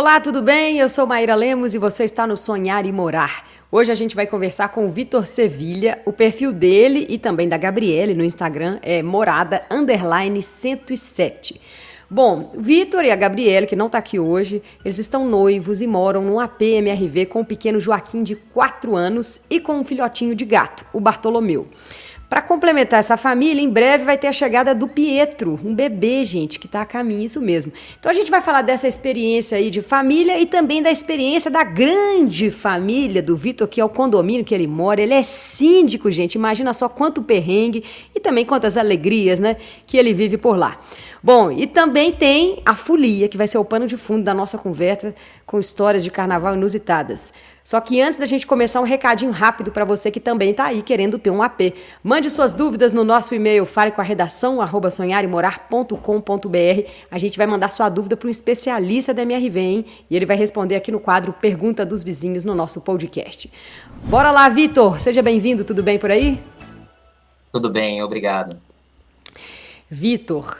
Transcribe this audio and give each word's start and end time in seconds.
Olá, 0.00 0.18
tudo 0.18 0.40
bem? 0.40 0.78
Eu 0.78 0.88
sou 0.88 1.06
Maíra 1.06 1.34
Lemos 1.34 1.74
e 1.74 1.78
você 1.78 2.04
está 2.04 2.26
no 2.26 2.34
Sonhar 2.34 2.86
e 2.86 2.90
Morar. 2.90 3.46
Hoje 3.70 3.92
a 3.92 3.94
gente 3.94 4.16
vai 4.16 4.26
conversar 4.26 4.70
com 4.70 4.86
o 4.86 4.88
Vitor 4.88 5.26
Sevilha. 5.26 6.00
O 6.06 6.12
perfil 6.12 6.54
dele 6.54 7.06
e 7.10 7.18
também 7.18 7.46
da 7.46 7.58
Gabriele 7.58 8.14
no 8.14 8.24
Instagram 8.24 8.78
é 8.80 9.02
morada 9.02 9.62
underline 9.70 10.42
107. 10.42 11.60
Bom, 12.08 12.50
Vitor 12.56 13.04
e 13.04 13.10
a 13.10 13.14
Gabriele, 13.14 13.66
que 13.66 13.76
não 13.76 13.88
está 13.88 13.98
aqui 13.98 14.18
hoje, 14.18 14.62
eles 14.82 14.98
estão 14.98 15.28
noivos 15.28 15.82
e 15.82 15.86
moram 15.86 16.22
num 16.22 16.40
APMRV 16.40 17.26
com 17.26 17.42
o 17.42 17.44
pequeno 17.44 17.78
Joaquim 17.78 18.22
de 18.22 18.36
4 18.36 18.96
anos 18.96 19.42
e 19.50 19.60
com 19.60 19.74
um 19.74 19.84
filhotinho 19.84 20.34
de 20.34 20.46
gato, 20.46 20.82
o 20.94 20.98
Bartolomeu. 20.98 21.68
Para 22.30 22.42
complementar 22.42 23.00
essa 23.00 23.16
família, 23.16 23.60
em 23.60 23.68
breve 23.68 24.04
vai 24.04 24.16
ter 24.16 24.28
a 24.28 24.32
chegada 24.32 24.72
do 24.72 24.86
Pietro, 24.86 25.58
um 25.64 25.74
bebê, 25.74 26.24
gente, 26.24 26.60
que 26.60 26.66
está 26.66 26.82
a 26.82 26.86
caminho, 26.86 27.22
isso 27.22 27.40
mesmo. 27.40 27.72
Então 27.98 28.08
a 28.08 28.14
gente 28.14 28.30
vai 28.30 28.40
falar 28.40 28.62
dessa 28.62 28.86
experiência 28.86 29.58
aí 29.58 29.68
de 29.68 29.82
família 29.82 30.38
e 30.38 30.46
também 30.46 30.80
da 30.80 30.92
experiência 30.92 31.50
da 31.50 31.64
grande 31.64 32.48
família 32.52 33.20
do 33.20 33.36
Vitor, 33.36 33.66
que 33.66 33.80
é 33.80 33.84
o 33.84 33.88
condomínio 33.88 34.44
que 34.44 34.54
ele 34.54 34.68
mora. 34.68 35.00
Ele 35.00 35.12
é 35.12 35.24
síndico, 35.24 36.08
gente. 36.08 36.36
Imagina 36.36 36.72
só 36.72 36.88
quanto 36.88 37.20
perrengue 37.20 37.82
e 38.14 38.20
também 38.20 38.44
quantas 38.44 38.76
alegrias, 38.76 39.40
né, 39.40 39.56
que 39.84 39.96
ele 39.96 40.14
vive 40.14 40.38
por 40.38 40.56
lá. 40.56 40.78
Bom, 41.20 41.50
e 41.50 41.66
também 41.66 42.12
tem 42.12 42.62
a 42.64 42.76
folia, 42.76 43.28
que 43.28 43.36
vai 43.36 43.48
ser 43.48 43.58
o 43.58 43.64
pano 43.64 43.88
de 43.88 43.96
fundo 43.96 44.22
da 44.22 44.32
nossa 44.32 44.56
conversa 44.56 45.16
com 45.44 45.58
histórias 45.58 46.04
de 46.04 46.12
carnaval 46.12 46.54
inusitadas. 46.54 47.32
Só 47.64 47.80
que 47.80 48.00
antes 48.00 48.18
da 48.18 48.26
gente 48.26 48.46
começar, 48.46 48.80
um 48.80 48.84
recadinho 48.84 49.30
rápido 49.30 49.70
para 49.70 49.84
você 49.84 50.10
que 50.10 50.20
também 50.20 50.50
está 50.50 50.66
aí 50.66 50.82
querendo 50.82 51.18
ter 51.18 51.30
um 51.30 51.42
AP. 51.42 51.74
Mande 52.02 52.30
suas 52.30 52.54
dúvidas 52.54 52.92
no 52.92 53.04
nosso 53.04 53.34
e-mail, 53.34 53.66
fale 53.66 53.90
com 53.90 54.00
a 54.00 54.04
redação, 54.04 54.60
arroba 54.60 54.90
sonharemorar.com.br. 54.90 56.90
A 57.10 57.18
gente 57.18 57.38
vai 57.38 57.46
mandar 57.46 57.70
sua 57.70 57.88
dúvida 57.88 58.16
para 58.16 58.26
um 58.26 58.30
especialista 58.30 59.12
da 59.12 59.22
MRV, 59.22 59.60
hein? 59.60 59.84
E 60.10 60.16
ele 60.16 60.26
vai 60.26 60.36
responder 60.36 60.74
aqui 60.74 60.90
no 60.90 61.00
quadro 61.00 61.32
Pergunta 61.32 61.84
dos 61.84 62.02
Vizinhos 62.02 62.44
no 62.44 62.54
nosso 62.54 62.80
podcast. 62.80 63.50
Bora 64.04 64.30
lá, 64.30 64.48
Vitor! 64.48 65.00
Seja 65.00 65.22
bem-vindo, 65.22 65.64
tudo 65.64 65.82
bem 65.82 65.98
por 65.98 66.10
aí? 66.10 66.40
Tudo 67.52 67.70
bem, 67.70 68.02
obrigado. 68.02 68.56
Vitor, 69.88 70.56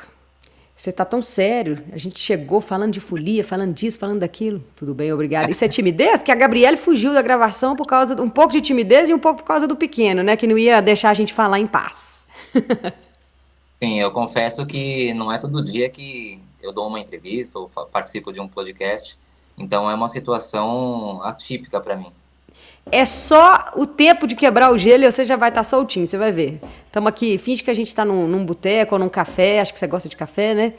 você 0.81 0.91
tá 0.91 1.05
tão 1.05 1.20
sério. 1.20 1.84
A 1.92 1.98
gente 1.98 2.19
chegou 2.19 2.59
falando 2.59 2.92
de 2.92 3.00
folia, 3.00 3.45
falando 3.45 3.75
disso, 3.75 3.98
falando 3.98 4.20
daquilo. 4.20 4.64
Tudo 4.75 4.95
bem, 4.95 5.12
obrigado. 5.12 5.50
Isso 5.50 5.62
é 5.62 5.69
timidez? 5.69 6.20
Porque 6.20 6.33
a 6.33 6.34
Gabriele 6.34 6.78
fugiu 6.78 7.12
da 7.12 7.20
gravação 7.20 7.77
por 7.77 7.87
causa 7.87 8.14
de 8.14 8.22
um 8.22 8.31
pouco 8.31 8.50
de 8.50 8.62
timidez 8.62 9.11
e 9.11 9.12
um 9.12 9.19
pouco 9.19 9.42
por 9.42 9.47
causa 9.47 9.69
do 9.69 9.77
pequeno, 9.77 10.22
né? 10.22 10.39
Que 10.39 10.47
não 10.47 10.56
ia 10.56 10.81
deixar 10.81 11.11
a 11.11 11.14
gente 11.14 11.34
falar 11.34 11.59
em 11.61 11.67
paz. 11.67 12.27
Sim, 13.78 14.00
eu 14.00 14.11
confesso 14.11 14.64
que 14.64 15.12
não 15.12 15.31
é 15.31 15.37
todo 15.37 15.62
dia 15.62 15.91
que 15.91 16.41
eu 16.62 16.72
dou 16.72 16.89
uma 16.89 16.98
entrevista 16.98 17.59
ou 17.59 17.69
participo 17.92 18.33
de 18.33 18.41
um 18.41 18.48
podcast. 18.48 19.19
Então 19.59 19.91
é 19.91 19.94
uma 19.94 20.09
situação 20.09 21.22
atípica 21.22 21.78
para 21.78 21.94
mim. 21.94 22.11
É 22.92 23.05
só 23.06 23.73
o 23.77 23.86
tempo 23.86 24.27
de 24.27 24.34
quebrar 24.34 24.73
o 24.73 24.78
gelo 24.78 25.05
e 25.05 25.11
você 25.11 25.25
já 25.25 25.36
vai 25.36 25.48
estar 25.48 25.61
tá 25.61 25.64
soltinho, 25.64 26.06
você 26.06 26.19
vai 26.19 26.33
ver. 26.33 26.61
Estamos 26.87 27.09
aqui, 27.09 27.39
finge 27.39 27.62
que 27.62 27.70
a 27.70 27.75
gente 27.75 27.89
está 27.89 28.05
num, 28.05 28.27
num 28.27 28.45
boteco 28.45 28.95
ou 28.95 28.98
num 28.98 29.09
café, 29.09 29.61
acho 29.61 29.72
que 29.72 29.78
você 29.78 29.87
gosta 29.87 30.09
de 30.09 30.17
café, 30.17 30.55
né? 30.55 30.72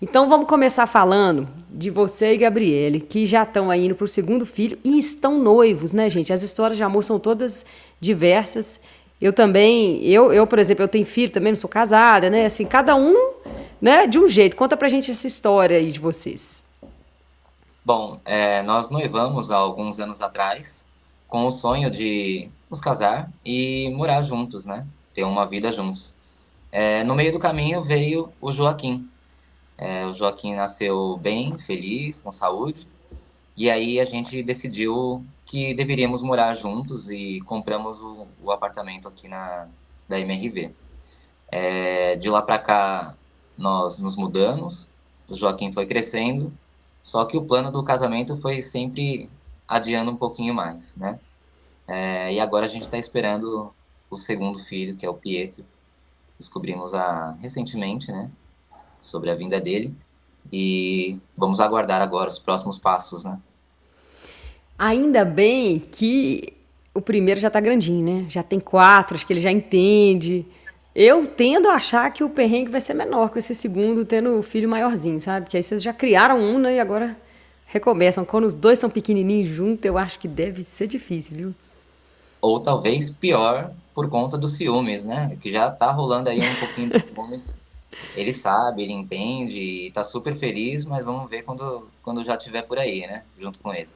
Então 0.00 0.26
vamos 0.30 0.46
começar 0.46 0.86
falando 0.86 1.46
de 1.68 1.90
você 1.90 2.32
e 2.32 2.38
Gabriele, 2.38 3.00
que 3.00 3.26
já 3.26 3.42
estão 3.42 3.70
aí 3.70 3.84
indo 3.84 3.94
para 3.94 4.06
o 4.06 4.08
segundo 4.08 4.46
filho 4.46 4.78
e 4.82 4.98
estão 4.98 5.38
noivos, 5.38 5.92
né, 5.92 6.08
gente? 6.08 6.32
As 6.32 6.40
histórias 6.40 6.78
de 6.78 6.82
amor 6.82 7.04
são 7.04 7.18
todas 7.18 7.66
diversas. 8.00 8.80
Eu 9.20 9.30
também, 9.30 10.02
eu, 10.02 10.32
eu 10.32 10.46
por 10.46 10.58
exemplo, 10.58 10.82
eu 10.82 10.88
tenho 10.88 11.04
filho 11.04 11.30
também, 11.30 11.52
não 11.52 11.58
sou 11.58 11.68
casada, 11.68 12.30
né? 12.30 12.46
Assim, 12.46 12.64
cada 12.64 12.96
um, 12.96 13.34
né, 13.78 14.06
de 14.06 14.18
um 14.18 14.26
jeito. 14.26 14.56
Conta 14.56 14.78
pra 14.78 14.88
gente 14.88 15.10
essa 15.10 15.26
história 15.26 15.76
aí 15.76 15.90
de 15.90 16.00
vocês. 16.00 16.64
Bom, 17.84 18.18
é, 18.24 18.62
nós 18.62 18.88
noivamos 18.88 19.50
há 19.50 19.56
alguns 19.56 20.00
anos 20.00 20.22
atrás 20.22 20.88
com 21.30 21.46
o 21.46 21.50
sonho 21.50 21.88
de 21.88 22.50
nos 22.68 22.80
casar 22.80 23.32
e 23.44 23.88
morar 23.90 24.20
juntos, 24.20 24.66
né? 24.66 24.86
Ter 25.14 25.24
uma 25.24 25.46
vida 25.46 25.70
juntos. 25.70 26.14
É, 26.72 27.02
no 27.04 27.14
meio 27.14 27.32
do 27.32 27.38
caminho 27.38 27.82
veio 27.82 28.30
o 28.40 28.52
Joaquim. 28.52 29.08
É, 29.78 30.04
o 30.04 30.12
Joaquim 30.12 30.54
nasceu 30.54 31.16
bem, 31.16 31.56
feliz, 31.56 32.18
com 32.18 32.30
saúde. 32.30 32.86
E 33.56 33.70
aí 33.70 34.00
a 34.00 34.04
gente 34.04 34.42
decidiu 34.42 35.24
que 35.46 35.72
deveríamos 35.72 36.20
morar 36.22 36.54
juntos 36.54 37.10
e 37.10 37.40
compramos 37.42 38.02
o, 38.02 38.26
o 38.42 38.50
apartamento 38.50 39.08
aqui 39.08 39.28
na 39.28 39.68
da 40.08 40.18
MRV. 40.18 40.72
É, 41.48 42.16
de 42.16 42.28
lá 42.28 42.42
para 42.42 42.58
cá 42.58 43.14
nós 43.56 43.98
nos 43.98 44.16
mudamos, 44.16 44.88
o 45.28 45.34
Joaquim 45.34 45.70
foi 45.70 45.86
crescendo, 45.86 46.52
só 47.02 47.24
que 47.24 47.36
o 47.36 47.42
plano 47.42 47.70
do 47.70 47.82
casamento 47.84 48.36
foi 48.36 48.62
sempre 48.62 49.28
adiando 49.70 50.10
um 50.10 50.16
pouquinho 50.16 50.52
mais, 50.52 50.96
né? 50.96 51.20
É, 51.86 52.32
e 52.32 52.40
agora 52.40 52.66
a 52.66 52.68
gente 52.68 52.82
está 52.82 52.98
esperando 52.98 53.72
o 54.10 54.16
segundo 54.16 54.58
filho, 54.58 54.96
que 54.96 55.06
é 55.06 55.08
o 55.08 55.14
Pietro. 55.14 55.64
Descobrimos 56.36 56.92
a, 56.92 57.36
recentemente, 57.40 58.10
né, 58.10 58.28
sobre 59.00 59.30
a 59.30 59.34
vinda 59.36 59.60
dele. 59.60 59.94
E 60.52 61.18
vamos 61.36 61.60
aguardar 61.60 62.02
agora 62.02 62.28
os 62.28 62.38
próximos 62.38 62.78
passos, 62.78 63.22
né? 63.22 63.38
Ainda 64.76 65.24
bem 65.24 65.78
que 65.78 66.54
o 66.92 67.00
primeiro 67.00 67.38
já 67.38 67.48
está 67.48 67.60
grandinho, 67.60 68.04
né? 68.04 68.26
Já 68.28 68.42
tem 68.42 68.58
quatro, 68.58 69.14
acho 69.14 69.26
que 69.26 69.32
ele 69.32 69.40
já 69.40 69.50
entende. 69.52 70.46
Eu 70.94 71.26
tendo 71.26 71.68
a 71.68 71.74
achar 71.74 72.10
que 72.12 72.24
o 72.24 72.30
perrengue 72.30 72.70
vai 72.70 72.80
ser 72.80 72.94
menor 72.94 73.30
com 73.30 73.38
esse 73.38 73.54
segundo, 73.54 74.04
tendo 74.04 74.38
o 74.38 74.42
filho 74.42 74.68
maiorzinho, 74.68 75.20
sabe? 75.20 75.48
Que 75.48 75.56
aí 75.56 75.62
vocês 75.62 75.82
já 75.82 75.92
criaram 75.92 76.38
um, 76.38 76.58
né? 76.58 76.76
E 76.76 76.80
agora 76.80 77.16
recomeçam. 77.70 78.24
Quando 78.24 78.44
os 78.44 78.54
dois 78.54 78.78
são 78.78 78.90
pequenininhos 78.90 79.48
juntos, 79.48 79.84
eu 79.84 79.96
acho 79.96 80.18
que 80.18 80.28
deve 80.28 80.62
ser 80.62 80.86
difícil, 80.86 81.36
viu? 81.36 81.54
Ou 82.40 82.60
talvez 82.60 83.10
pior 83.10 83.72
por 83.94 84.08
conta 84.08 84.36
dos 84.36 84.52
ciúmes, 84.52 85.04
né? 85.04 85.36
Que 85.40 85.50
já 85.50 85.70
tá 85.70 85.90
rolando 85.90 86.28
aí 86.28 86.40
um 86.40 86.56
pouquinho 86.56 86.88
de 86.88 87.00
ciúmes. 87.00 87.54
Ele 88.16 88.32
sabe, 88.32 88.84
ele 88.84 88.92
entende 88.92 89.90
tá 89.92 90.04
super 90.04 90.34
feliz, 90.34 90.84
mas 90.84 91.04
vamos 91.04 91.28
ver 91.28 91.42
quando, 91.42 91.88
quando 92.04 92.24
já 92.24 92.36
estiver 92.36 92.62
por 92.62 92.78
aí, 92.78 93.00
né? 93.00 93.24
Junto 93.38 93.58
com 93.58 93.74
ele. 93.74 93.88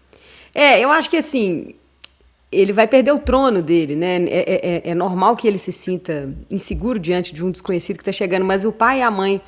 É, 0.53 0.81
eu 0.81 0.91
acho 0.91 1.09
que 1.09 1.17
assim, 1.17 1.77
ele 2.51 2.73
vai 2.73 2.89
perder 2.89 3.13
o 3.13 3.19
trono 3.21 3.63
dele, 3.63 3.95
né? 3.95 4.17
É, 4.25 4.29
é, 4.29 4.77
é, 4.89 4.91
é 4.91 4.95
normal 4.95 5.37
que 5.37 5.47
ele 5.47 5.59
se 5.59 5.73
sinta 5.73 6.29
inseguro 6.51 6.99
diante 6.99 7.33
de 7.33 7.45
um 7.45 7.53
desconhecido 7.53 7.97
que 7.97 8.03
está 8.03 8.13
chegando, 8.13 8.45
mas 8.45 8.65
o 8.65 8.73
pai 8.73 8.99
e 8.99 9.03
a 9.03 9.11
mãe 9.13 9.41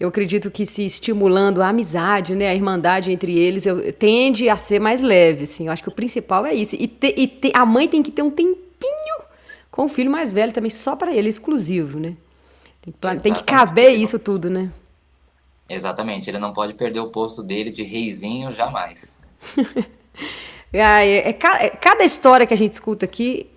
eu 0.00 0.08
acredito 0.08 0.50
que 0.50 0.64
se 0.64 0.84
estimulando 0.84 1.60
a 1.60 1.68
amizade, 1.68 2.34
né, 2.34 2.48
a 2.48 2.54
irmandade 2.54 3.10
entre 3.10 3.36
eles, 3.36 3.66
eu, 3.66 3.92
tende 3.92 4.48
a 4.48 4.56
ser 4.56 4.78
mais 4.78 5.02
leve, 5.02 5.44
assim. 5.44 5.66
Eu 5.66 5.72
acho 5.72 5.82
que 5.82 5.88
o 5.88 5.92
principal 5.92 6.46
é 6.46 6.54
isso. 6.54 6.76
E, 6.78 6.86
te, 6.86 7.14
e 7.16 7.26
te, 7.26 7.50
a 7.52 7.66
mãe 7.66 7.88
tem 7.88 8.02
que 8.02 8.12
ter 8.12 8.22
um 8.22 8.30
tempinho 8.30 8.58
com 9.70 9.86
o 9.86 9.88
filho 9.88 10.10
mais 10.10 10.30
velho 10.30 10.52
também, 10.52 10.70
só 10.70 10.94
para 10.94 11.12
ele, 11.12 11.28
exclusivo, 11.28 11.98
né? 11.98 12.16
Tem, 12.80 13.20
tem, 13.20 13.32
que 13.32 13.42
caber 13.42 13.90
isso 13.90 14.18
tudo, 14.18 14.48
né? 14.48 14.70
Exatamente. 15.68 16.30
Ele 16.30 16.38
não 16.38 16.52
pode 16.52 16.74
perder 16.74 17.00
o 17.00 17.10
posto 17.10 17.42
dele 17.42 17.70
de 17.70 17.82
reizinho 17.82 18.52
jamais. 18.52 19.18
é, 20.72 20.80
é, 20.80 21.28
é, 21.28 21.32
cada 21.32 22.04
história 22.04 22.46
que 22.46 22.54
a 22.54 22.56
gente 22.56 22.72
escuta 22.72 23.04
aqui 23.04 23.50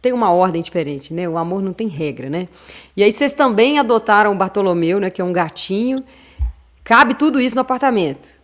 tem 0.00 0.12
uma 0.12 0.30
ordem 0.30 0.62
diferente, 0.62 1.12
né? 1.12 1.28
O 1.28 1.36
amor 1.36 1.62
não 1.62 1.72
tem 1.72 1.88
regra, 1.88 2.30
né? 2.30 2.48
E 2.96 3.02
aí 3.02 3.10
vocês 3.10 3.32
também 3.32 3.78
adotaram 3.78 4.32
o 4.32 4.36
Bartolomeu, 4.36 5.00
né? 5.00 5.10
Que 5.10 5.20
é 5.20 5.24
um 5.24 5.32
gatinho. 5.32 5.98
Cabe 6.84 7.14
tudo 7.14 7.40
isso 7.40 7.54
no 7.54 7.62
apartamento? 7.62 8.38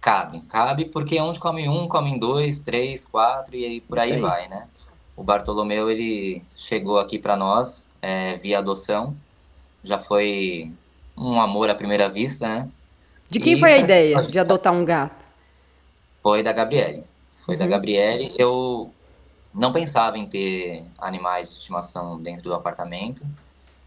Cabe, 0.00 0.42
cabe, 0.42 0.84
porque 0.84 1.18
onde 1.18 1.38
come 1.38 1.66
um, 1.68 1.88
comem 1.88 2.18
dois, 2.18 2.62
três, 2.62 3.04
quatro 3.04 3.56
e 3.56 3.64
aí 3.64 3.80
por 3.80 3.98
aí, 3.98 4.12
aí, 4.12 4.20
vai, 4.20 4.48
né? 4.48 4.66
O 5.16 5.22
Bartolomeu, 5.22 5.90
ele 5.90 6.42
chegou 6.54 6.98
aqui 6.98 7.18
para 7.18 7.36
nós 7.36 7.88
é, 8.02 8.36
via 8.36 8.58
adoção. 8.58 9.16
Já 9.82 9.96
foi 9.96 10.70
um 11.16 11.40
amor 11.40 11.70
à 11.70 11.74
primeira 11.74 12.08
vista, 12.08 12.48
né? 12.48 12.68
De 13.30 13.40
quem 13.40 13.54
e 13.54 13.58
foi 13.58 13.72
a 13.72 13.78
ideia 13.80 14.22
de 14.22 14.38
adotar 14.38 14.72
um 14.72 14.84
gato? 14.84 15.24
Foi 16.22 16.42
da 16.42 16.52
Gabriele. 16.52 17.04
Foi 17.44 17.54
uhum. 17.54 17.60
da 17.60 17.66
Gabriele. 17.66 18.34
Eu 18.36 18.92
não 19.54 19.72
pensava 19.72 20.18
em 20.18 20.26
ter 20.26 20.84
animais 20.98 21.48
de 21.48 21.54
estimação 21.54 22.20
dentro 22.20 22.42
do 22.42 22.54
apartamento, 22.54 23.24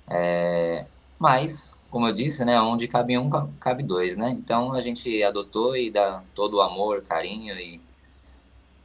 é, 0.07 0.85
mas, 1.19 1.75
como 1.91 2.07
eu 2.07 2.13
disse, 2.13 2.45
né, 2.45 2.59
onde 2.61 2.87
cabe 2.87 3.17
um, 3.17 3.29
cabe 3.59 3.83
dois, 3.83 4.17
né? 4.17 4.29
Então 4.29 4.73
a 4.73 4.81
gente 4.81 5.21
adotou 5.23 5.75
e 5.75 5.91
dá 5.91 6.23
todo 6.33 6.57
o 6.57 6.61
amor, 6.61 7.01
carinho 7.01 7.57
e 7.59 7.81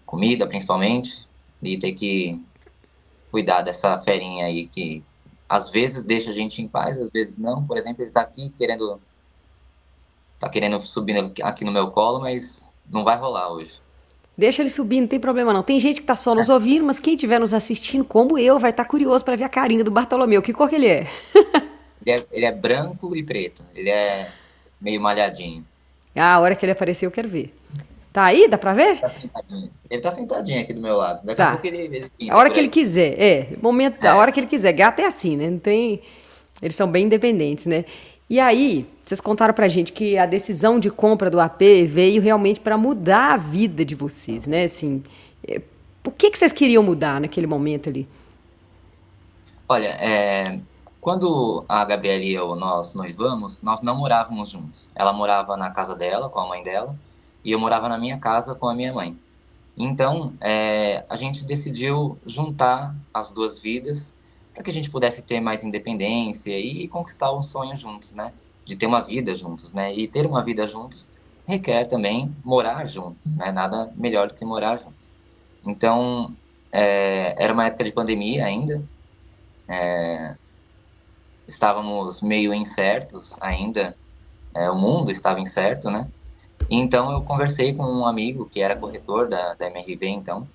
comida, 0.04 0.46
principalmente, 0.46 1.26
e 1.62 1.78
ter 1.78 1.92
que 1.92 2.42
cuidar 3.30 3.62
dessa 3.62 4.00
ferinha 4.02 4.46
aí 4.46 4.66
que 4.66 5.04
às 5.48 5.70
vezes 5.70 6.04
deixa 6.04 6.30
a 6.30 6.32
gente 6.34 6.62
em 6.62 6.68
paz, 6.68 6.98
às 6.98 7.10
vezes 7.10 7.36
não. 7.38 7.64
Por 7.64 7.76
exemplo, 7.76 8.02
ele 8.02 8.10
está 8.10 8.22
aqui 8.22 8.50
querendo 8.58 9.00
tá 10.38 10.48
querendo 10.48 10.80
subir 10.80 11.32
aqui 11.42 11.64
no 11.64 11.70
meu 11.70 11.90
colo, 11.92 12.20
mas 12.20 12.72
não 12.90 13.04
vai 13.04 13.16
rolar 13.16 13.52
hoje. 13.52 13.80
Deixa 14.36 14.62
ele 14.62 14.70
subir, 14.70 15.00
não 15.00 15.06
tem 15.06 15.20
problema 15.20 15.52
não. 15.52 15.62
Tem 15.62 15.78
gente 15.78 16.00
que 16.00 16.06
tá 16.06 16.16
só 16.16 16.34
nos 16.34 16.48
ouvindo, 16.48 16.84
mas 16.84 16.98
quem 16.98 17.14
estiver 17.14 17.38
nos 17.38 17.52
assistindo, 17.52 18.04
como 18.04 18.38
eu, 18.38 18.58
vai 18.58 18.70
estar 18.70 18.84
tá 18.84 18.88
curioso 18.90 19.24
para 19.24 19.36
ver 19.36 19.44
a 19.44 19.48
carinha 19.48 19.84
do 19.84 19.90
Bartolomeu. 19.90 20.40
Que 20.40 20.52
cor 20.52 20.68
que 20.68 20.76
ele 20.76 20.86
é? 20.86 21.06
ele 22.04 22.10
é? 22.18 22.26
Ele 22.32 22.46
é 22.46 22.52
branco 22.52 23.14
e 23.14 23.22
preto. 23.22 23.62
Ele 23.74 23.90
é 23.90 24.30
meio 24.80 25.00
malhadinho. 25.00 25.64
Ah, 26.16 26.34
a 26.34 26.40
hora 26.40 26.54
que 26.56 26.64
ele 26.64 26.72
aparecer 26.72 27.06
eu 27.06 27.10
quero 27.10 27.28
ver. 27.28 27.54
Tá 28.12 28.24
aí? 28.24 28.46
Dá 28.48 28.58
pra 28.58 28.74
ver? 28.74 29.00
Tá 29.00 29.08
sentadinho. 29.08 29.70
Ele 29.90 30.00
tá 30.02 30.10
sentadinho 30.10 30.60
aqui 30.60 30.72
do 30.74 30.80
meu 30.80 30.96
lado. 30.96 31.24
Daqui 31.24 31.36
Tá. 31.36 31.48
a 31.48 31.52
pouco 31.52 31.66
ele, 31.66 31.78
ele 31.96 32.10
pinta 32.18 32.32
A 32.32 32.36
hora 32.36 32.50
que 32.50 32.58
ele 32.58 32.68
quiser, 32.68 33.18
é. 33.20 33.48
Momento, 33.60 34.04
a 34.04 34.08
É. 34.08 34.14
hora 34.14 34.30
que 34.32 34.40
ele 34.40 34.46
quiser. 34.46 34.72
Gato 34.72 35.00
é 35.00 35.06
assim, 35.06 35.36
né? 35.36 35.48
Não 35.48 35.58
tem. 35.58 36.02
Eles 36.60 36.76
são 36.76 36.90
bem 36.90 37.06
independentes, 37.06 37.66
né? 37.66 37.84
E 38.32 38.40
aí, 38.40 38.90
vocês 39.04 39.20
contaram 39.20 39.52
pra 39.52 39.68
gente 39.68 39.92
que 39.92 40.16
a 40.16 40.24
decisão 40.24 40.80
de 40.80 40.90
compra 40.90 41.28
do 41.28 41.38
AP 41.38 41.60
veio 41.86 42.22
realmente 42.22 42.60
pra 42.60 42.78
mudar 42.78 43.34
a 43.34 43.36
vida 43.36 43.84
de 43.84 43.94
vocês, 43.94 44.46
né? 44.46 44.64
Assim, 44.64 45.02
é, 45.46 45.60
o 46.02 46.10
que, 46.10 46.30
que 46.30 46.38
vocês 46.38 46.50
queriam 46.50 46.82
mudar 46.82 47.20
naquele 47.20 47.46
momento 47.46 47.90
ali? 47.90 48.08
Olha, 49.68 49.88
é, 50.00 50.58
quando 50.98 51.62
a 51.68 51.84
Gabriela 51.84 52.24
e 52.24 52.32
eu, 52.32 52.56
nós 52.56 52.94
noivamos, 52.94 53.60
nós 53.60 53.82
não 53.82 53.98
morávamos 53.98 54.48
juntos. 54.48 54.90
Ela 54.94 55.12
morava 55.12 55.54
na 55.54 55.70
casa 55.70 55.94
dela, 55.94 56.30
com 56.30 56.40
a 56.40 56.48
mãe 56.48 56.62
dela, 56.62 56.96
e 57.44 57.52
eu 57.52 57.58
morava 57.58 57.86
na 57.86 57.98
minha 57.98 58.16
casa 58.16 58.54
com 58.54 58.66
a 58.66 58.74
minha 58.74 58.94
mãe. 58.94 59.14
Então, 59.76 60.32
é, 60.40 61.04
a 61.06 61.16
gente 61.16 61.44
decidiu 61.44 62.18
juntar 62.24 62.94
as 63.12 63.30
duas 63.30 63.60
vidas 63.60 64.16
para 64.52 64.62
que 64.62 64.70
a 64.70 64.72
gente 64.72 64.90
pudesse 64.90 65.22
ter 65.22 65.40
mais 65.40 65.64
independência 65.64 66.58
e 66.58 66.86
conquistar 66.88 67.32
um 67.32 67.42
sonho 67.42 67.76
juntos, 67.76 68.12
né? 68.12 68.32
De 68.64 68.76
ter 68.76 68.86
uma 68.86 69.00
vida 69.00 69.34
juntos, 69.34 69.72
né? 69.72 69.94
E 69.94 70.06
ter 70.06 70.26
uma 70.26 70.42
vida 70.44 70.66
juntos 70.66 71.08
requer 71.46 71.86
também 71.86 72.34
morar 72.44 72.84
juntos, 72.86 73.36
né? 73.36 73.50
Nada 73.50 73.92
melhor 73.96 74.28
do 74.28 74.34
que 74.34 74.44
morar 74.44 74.76
juntos. 74.76 75.10
Então, 75.64 76.34
é, 76.70 77.34
era 77.36 77.52
uma 77.52 77.66
época 77.66 77.84
de 77.84 77.92
pandemia 77.92 78.46
ainda, 78.46 78.82
estávamos 81.46 82.22
meio 82.22 82.52
incertos 82.52 83.36
ainda, 83.40 83.96
é, 84.54 84.70
o 84.70 84.76
mundo 84.76 85.10
estava 85.10 85.40
incerto, 85.40 85.90
né? 85.90 86.08
Então 86.70 87.12
eu 87.12 87.22
conversei 87.22 87.74
com 87.74 87.84
um 87.84 88.06
amigo 88.06 88.48
que 88.48 88.60
era 88.60 88.76
corretor 88.76 89.28
da, 89.28 89.54
da 89.54 89.66
MRV 89.66 90.08
então, 90.08 90.48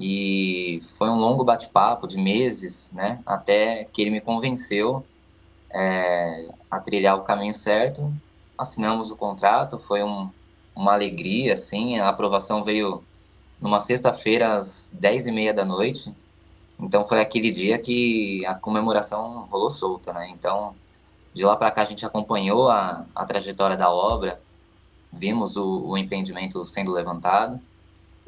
e 0.00 0.82
foi 0.96 1.10
um 1.10 1.16
longo 1.18 1.44
bate-papo 1.44 2.06
de 2.08 2.18
meses, 2.18 2.90
né? 2.94 3.22
Até 3.26 3.84
que 3.84 4.00
ele 4.00 4.10
me 4.10 4.20
convenceu 4.20 5.04
é, 5.70 6.48
a 6.70 6.80
trilhar 6.80 7.18
o 7.18 7.22
caminho 7.22 7.52
certo, 7.52 8.10
assinamos 8.56 9.10
o 9.10 9.16
contrato, 9.16 9.78
foi 9.78 10.02
um, 10.02 10.30
uma 10.74 10.94
alegria, 10.94 11.52
assim, 11.52 11.98
a 11.98 12.08
aprovação 12.08 12.64
veio 12.64 13.04
numa 13.60 13.78
sexta-feira 13.78 14.54
às 14.56 14.90
dez 14.94 15.26
e 15.26 15.32
meia 15.32 15.52
da 15.52 15.66
noite, 15.66 16.14
então 16.78 17.06
foi 17.06 17.20
aquele 17.20 17.50
dia 17.50 17.78
que 17.78 18.44
a 18.46 18.54
comemoração 18.54 19.46
rolou 19.50 19.68
solta, 19.68 20.14
né? 20.14 20.30
Então, 20.30 20.74
de 21.34 21.44
lá 21.44 21.56
para 21.56 21.70
cá 21.70 21.82
a 21.82 21.84
gente 21.84 22.06
acompanhou 22.06 22.70
a, 22.70 23.06
a 23.14 23.24
trajetória 23.26 23.76
da 23.76 23.90
obra, 23.92 24.42
vimos 25.12 25.56
o, 25.56 25.90
o 25.90 25.98
empreendimento 25.98 26.64
sendo 26.64 26.90
levantado 26.92 27.60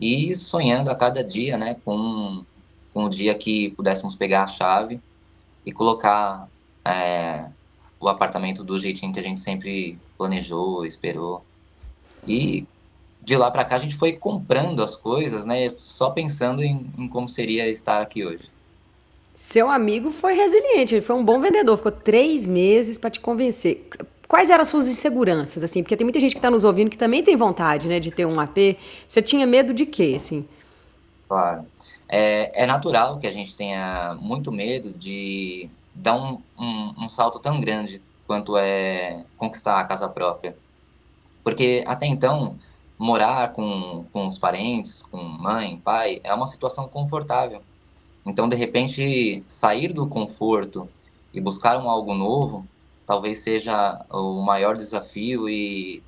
e 0.03 0.35
sonhando 0.35 0.91
a 0.91 0.97
cada 0.97 1.23
dia, 1.23 1.57
né? 1.57 1.77
Com, 1.85 2.45
com 2.93 3.05
o 3.05 3.09
dia 3.09 3.37
que 3.37 3.71
pudéssemos 3.71 4.17
pegar 4.17 4.43
a 4.43 4.49
chave 4.49 5.01
e 5.65 5.71
colocar 5.71 6.49
é, 6.85 7.45
o 8.01 8.09
apartamento 8.09 8.65
do 8.65 8.77
jeitinho 8.77 9.13
que 9.13 9.21
a 9.21 9.23
gente 9.23 9.41
sempre 9.41 9.97
planejou, 10.19 10.85
esperou. 10.85 11.45
E 12.27 12.67
de 13.23 13.37
lá 13.37 13.49
para 13.49 13.65
cá 13.65 13.77
a 13.77 13.79
gente 13.79 13.95
foi 13.95 14.15
comprando 14.15 14.83
as 14.83 14.97
coisas, 14.97 15.45
né? 15.45 15.73
Só 15.79 16.11
pensando 16.11 16.65
em, 16.65 16.85
em 16.99 17.07
como 17.07 17.29
seria 17.29 17.69
estar 17.69 18.03
aqui 18.03 18.25
hoje. 18.25 18.51
Seu 19.37 19.71
amigo 19.71 20.11
foi 20.11 20.35
resiliente, 20.35 20.97
ele 20.97 21.03
foi 21.03 21.15
um 21.15 21.25
bom 21.25 21.41
vendedor, 21.41 21.77
ficou 21.77 21.93
três 21.93 22.45
meses 22.45 22.99
pra 22.99 23.09
te 23.09 23.21
convencer. 23.21 23.89
Quais 24.33 24.49
eram 24.49 24.63
as 24.63 24.69
suas 24.69 24.89
inseguranças, 24.89 25.63
assim? 25.63 25.83
Porque 25.83 25.95
tem 25.95 26.07
muita 26.07 26.19
gente 26.19 26.35
que 26.35 26.41
tá 26.41 26.51
nos 26.51 26.65
ouvindo 26.65 26.89
que 26.89 26.97
também 26.97 27.23
tem 27.23 27.37
vontade, 27.37 27.87
né, 27.87 28.01
de 28.01 28.11
ter 28.11 28.25
um 28.25 28.41
AP. 28.41 28.79
Você 29.07 29.21
tinha 29.21 29.47
medo 29.47 29.75
de 29.75 29.85
quê, 29.85 30.15
assim? 30.17 30.49
Claro. 31.29 31.67
É, 32.09 32.63
é 32.63 32.65
natural 32.65 33.19
que 33.19 33.27
a 33.27 33.31
gente 33.31 33.55
tenha 33.55 34.17
muito 34.19 34.51
medo 34.51 34.89
de 34.89 35.69
dar 35.95 36.17
um, 36.17 36.41
um, 36.59 37.05
um 37.05 37.09
salto 37.11 37.39
tão 37.39 37.61
grande 37.61 38.01
quanto 38.27 38.57
é 38.57 39.23
conquistar 39.37 39.79
a 39.79 39.85
casa 39.85 40.09
própria. 40.09 40.57
Porque 41.45 41.85
até 41.87 42.07
então, 42.07 42.57
morar 42.99 43.53
com, 43.53 44.07
com 44.15 44.27
os 44.27 44.39
parentes, 44.39 45.03
com 45.03 45.23
mãe, 45.23 45.77
pai, 45.85 46.23
é 46.25 46.33
uma 46.33 46.47
situação 46.47 46.89
confortável. 46.89 47.61
Então, 48.25 48.49
de 48.49 48.57
repente, 48.57 49.45
sair 49.47 49.93
do 49.93 50.07
conforto 50.07 50.89
e 51.35 51.39
buscar 51.39 51.77
um 51.77 51.91
algo 51.91 52.15
novo, 52.15 52.67
talvez 53.07 53.39
seja 53.39 54.05
o 54.11 54.41
maior 54.41 54.77
desafio 54.77 55.49
e, 55.49 56.03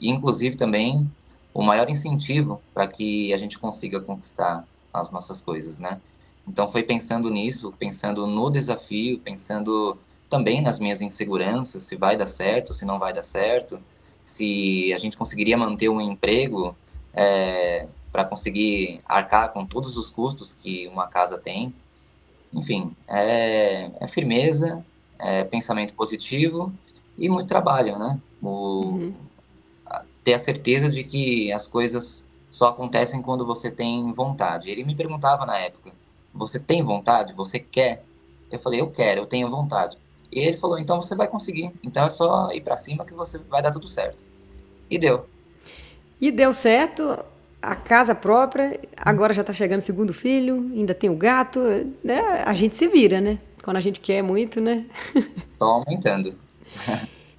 e 0.00 0.10
inclusive, 0.10 0.56
também 0.56 1.10
o 1.52 1.62
maior 1.62 1.88
incentivo 1.90 2.60
para 2.72 2.86
que 2.86 3.32
a 3.32 3.36
gente 3.36 3.58
consiga 3.58 4.00
conquistar 4.00 4.66
as 4.92 5.10
nossas 5.10 5.40
coisas, 5.40 5.78
né? 5.78 6.00
Então, 6.46 6.68
foi 6.68 6.82
pensando 6.82 7.30
nisso, 7.30 7.72
pensando 7.78 8.26
no 8.26 8.50
desafio, 8.50 9.18
pensando 9.18 9.96
também 10.28 10.62
nas 10.62 10.78
minhas 10.78 11.02
inseguranças, 11.02 11.82
se 11.82 11.96
vai 11.96 12.16
dar 12.16 12.26
certo, 12.26 12.72
se 12.72 12.84
não 12.84 12.98
vai 12.98 13.12
dar 13.12 13.24
certo, 13.24 13.80
se 14.24 14.92
a 14.92 14.96
gente 14.96 15.16
conseguiria 15.16 15.56
manter 15.56 15.88
um 15.88 16.00
emprego 16.00 16.74
é, 17.12 17.86
para 18.12 18.24
conseguir 18.24 19.00
arcar 19.04 19.52
com 19.52 19.66
todos 19.66 19.96
os 19.96 20.08
custos 20.08 20.52
que 20.52 20.86
uma 20.88 21.08
casa 21.08 21.38
tem. 21.38 21.74
Enfim, 22.52 22.94
é, 23.06 23.90
é 24.00 24.08
firmeza, 24.08 24.84
é 25.22 25.44
pensamento 25.44 25.94
positivo 25.94 26.72
e 27.16 27.28
muito 27.28 27.48
trabalho, 27.48 27.98
né? 27.98 28.18
O, 28.42 28.82
Uhum. 28.82 29.14
Ter 30.22 30.34
a 30.34 30.38
certeza 30.38 30.90
de 30.90 31.02
que 31.02 31.50
as 31.50 31.66
coisas 31.66 32.28
só 32.50 32.68
acontecem 32.68 33.22
quando 33.22 33.46
você 33.46 33.70
tem 33.70 34.12
vontade. 34.12 34.70
Ele 34.70 34.84
me 34.84 34.94
perguntava 34.94 35.46
na 35.46 35.56
época: 35.58 35.92
Você 36.34 36.60
tem 36.60 36.82
vontade? 36.82 37.32
Você 37.32 37.58
quer? 37.58 38.04
Eu 38.50 38.58
falei: 38.58 38.80
Eu 38.80 38.90
quero, 38.90 39.22
eu 39.22 39.26
tenho 39.26 39.48
vontade. 39.48 39.96
E 40.30 40.40
ele 40.40 40.56
falou: 40.56 40.78
Então 40.78 41.00
você 41.00 41.14
vai 41.14 41.26
conseguir. 41.26 41.72
Então 41.82 42.04
é 42.04 42.08
só 42.08 42.52
ir 42.52 42.60
para 42.60 42.76
cima 42.76 43.04
que 43.04 43.14
você 43.14 43.38
vai 43.38 43.62
dar 43.62 43.70
tudo 43.70 43.86
certo. 43.86 44.18
E 44.90 44.98
deu. 44.98 45.26
E 46.20 46.30
deu 46.30 46.52
certo, 46.52 47.18
a 47.62 47.74
casa 47.74 48.14
própria, 48.14 48.78
agora 48.96 49.32
já 49.32 49.42
tá 49.42 49.52
chegando 49.52 49.78
o 49.78 49.82
segundo 49.82 50.12
filho, 50.12 50.70
ainda 50.74 50.94
tem 50.94 51.08
o 51.08 51.16
gato, 51.16 51.60
né? 52.04 52.42
A 52.44 52.52
gente 52.52 52.76
se 52.76 52.86
vira, 52.88 53.20
né? 53.20 53.38
Quando 53.62 53.76
a 53.76 53.80
gente 53.80 54.00
quer 54.00 54.22
muito, 54.22 54.60
né? 54.60 54.86
Só 55.58 55.64
aumentando. 55.64 56.34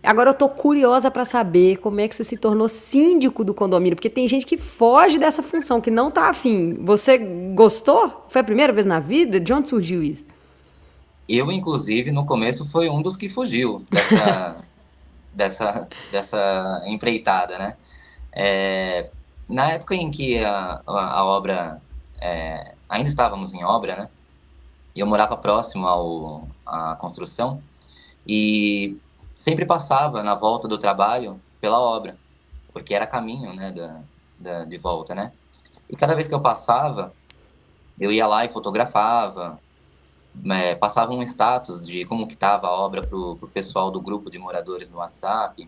Agora 0.03 0.31
eu 0.31 0.33
tô 0.33 0.49
curiosa 0.49 1.11
pra 1.11 1.23
saber 1.23 1.77
como 1.77 1.99
é 1.99 2.07
que 2.07 2.15
você 2.15 2.23
se 2.23 2.35
tornou 2.35 2.67
síndico 2.67 3.43
do 3.43 3.53
condomínio, 3.53 3.95
porque 3.95 4.09
tem 4.09 4.27
gente 4.27 4.45
que 4.45 4.57
foge 4.57 5.19
dessa 5.19 5.43
função, 5.43 5.79
que 5.79 5.91
não 5.91 6.09
tá 6.09 6.29
afim. 6.29 6.73
Você 6.81 7.17
gostou? 7.53 8.25
Foi 8.27 8.41
a 8.41 8.43
primeira 8.43 8.73
vez 8.73 8.85
na 8.85 8.99
vida? 8.99 9.39
De 9.39 9.53
onde 9.53 9.69
surgiu 9.69 10.01
isso? 10.01 10.25
Eu, 11.29 11.51
inclusive, 11.51 12.11
no 12.11 12.25
começo 12.25 12.65
foi 12.65 12.89
um 12.89 13.01
dos 13.01 13.15
que 13.15 13.29
fugiu 13.29 13.85
dessa, 13.91 14.55
dessa, 15.33 15.87
dessa 16.11 16.83
empreitada, 16.87 17.59
né? 17.59 17.75
É, 18.33 19.09
na 19.47 19.71
época 19.71 19.93
em 19.93 20.09
que 20.09 20.43
a, 20.43 20.81
a, 20.85 21.19
a 21.19 21.25
obra, 21.25 21.79
é, 22.19 22.73
ainda 22.89 23.07
estávamos 23.07 23.53
em 23.53 23.63
obra, 23.63 23.95
né? 23.95 24.09
E 24.95 24.99
eu 24.99 25.07
morava 25.07 25.37
próximo 25.37 25.87
ao, 25.87 26.47
à 26.65 26.95
construção 26.95 27.61
e 28.27 28.97
sempre 29.35 29.65
passava 29.65 30.21
na 30.21 30.35
volta 30.35 30.67
do 30.67 30.77
trabalho 30.77 31.41
pela 31.59 31.79
obra, 31.79 32.17
porque 32.73 32.93
era 32.93 33.07
caminho, 33.07 33.53
né, 33.53 33.71
da, 33.71 34.01
da, 34.39 34.65
de 34.65 34.77
volta, 34.77 35.15
né? 35.15 35.31
E 35.89 35.95
cada 35.95 36.15
vez 36.15 36.27
que 36.27 36.33
eu 36.33 36.39
passava, 36.39 37.13
eu 37.99 38.11
ia 38.11 38.27
lá 38.27 38.45
e 38.45 38.49
fotografava, 38.49 39.59
é, 40.49 40.75
passava 40.75 41.13
um 41.13 41.21
status 41.23 41.85
de 41.85 42.05
como 42.05 42.27
que 42.27 42.33
estava 42.33 42.67
a 42.67 42.71
obra 42.71 43.01
para 43.01 43.17
o 43.17 43.35
pessoal 43.53 43.91
do 43.91 43.99
grupo 43.99 44.29
de 44.29 44.39
moradores 44.39 44.89
no 44.89 44.97
WhatsApp. 44.97 45.67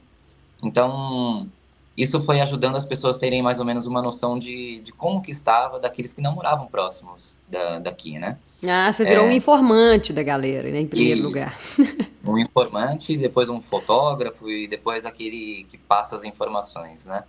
Então, 0.62 1.50
isso 1.96 2.20
foi 2.22 2.42
ajudando 2.42 2.76
as 2.76 2.86
pessoas 2.86 3.16
a 3.16 3.20
terem 3.20 3.42
mais 3.42 3.60
ou 3.60 3.66
menos 3.66 3.86
uma 3.88 4.02
noção 4.02 4.38
de, 4.40 4.80
de 4.82 4.92
como 4.92 5.22
que 5.22 5.30
estava 5.32 5.80
daqueles 5.80 6.12
que 6.14 6.22
não 6.22 6.34
moravam 6.34 6.68
próximos 6.68 7.38
da, 7.48 7.80
daqui, 7.80 8.18
né? 8.18 8.38
Ah, 8.68 8.92
você 8.92 9.04
virou 9.06 9.26
É. 9.26 9.28
um 9.28 9.32
informante 9.32 10.12
da 10.14 10.24
galera, 10.24 10.72
né, 10.72 10.80
em 10.82 10.88
primeiro 10.88 11.20
Isso. 11.20 11.28
lugar. 11.28 11.58
Um 12.26 12.38
informante, 12.38 13.18
depois 13.18 13.50
um 13.50 13.62
fotógrafo 13.62 14.50
e 14.50 14.66
depois 14.66 15.06
aquele 15.06 15.66
que 15.70 15.78
passa 15.78 16.16
as 16.16 16.24
informações, 16.24 17.06
né? 17.06 17.26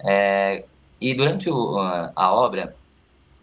É, 0.00 0.66
e 1.00 1.14
durante 1.14 1.48
o, 1.48 1.78
a, 2.14 2.30
obra, 2.34 2.76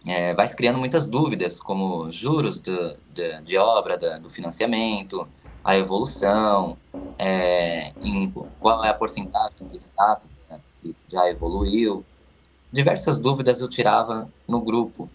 é, 0.06 0.32
vai 0.32 0.46
se 0.46 0.54
criando 0.54 0.78
muitas 0.78 1.08
dúvidas, 1.08 1.58
como 1.58 2.08
juros 2.12 2.60
do, 2.60 2.96
de, 3.12 3.40
de 3.42 3.58
obra, 3.58 3.98
da- 3.98 4.18
do 4.18 4.30
financiamento, 4.30 5.26
a 5.64 5.76
evolução, 5.76 6.76
é, 7.18 7.92
em 8.00 8.32
qual 8.60 8.84
é 8.84 8.88
a 8.88 8.94
porcentagem 8.94 9.66
de 9.72 9.78
status 9.78 10.30
já 11.16 11.30
evoluiu. 11.30 12.04
Diversas 12.70 13.18
dúvidas 13.18 13.60
eu 13.60 13.68
tirava 13.68 14.30
no 14.46 14.60
grupo, 14.60 15.08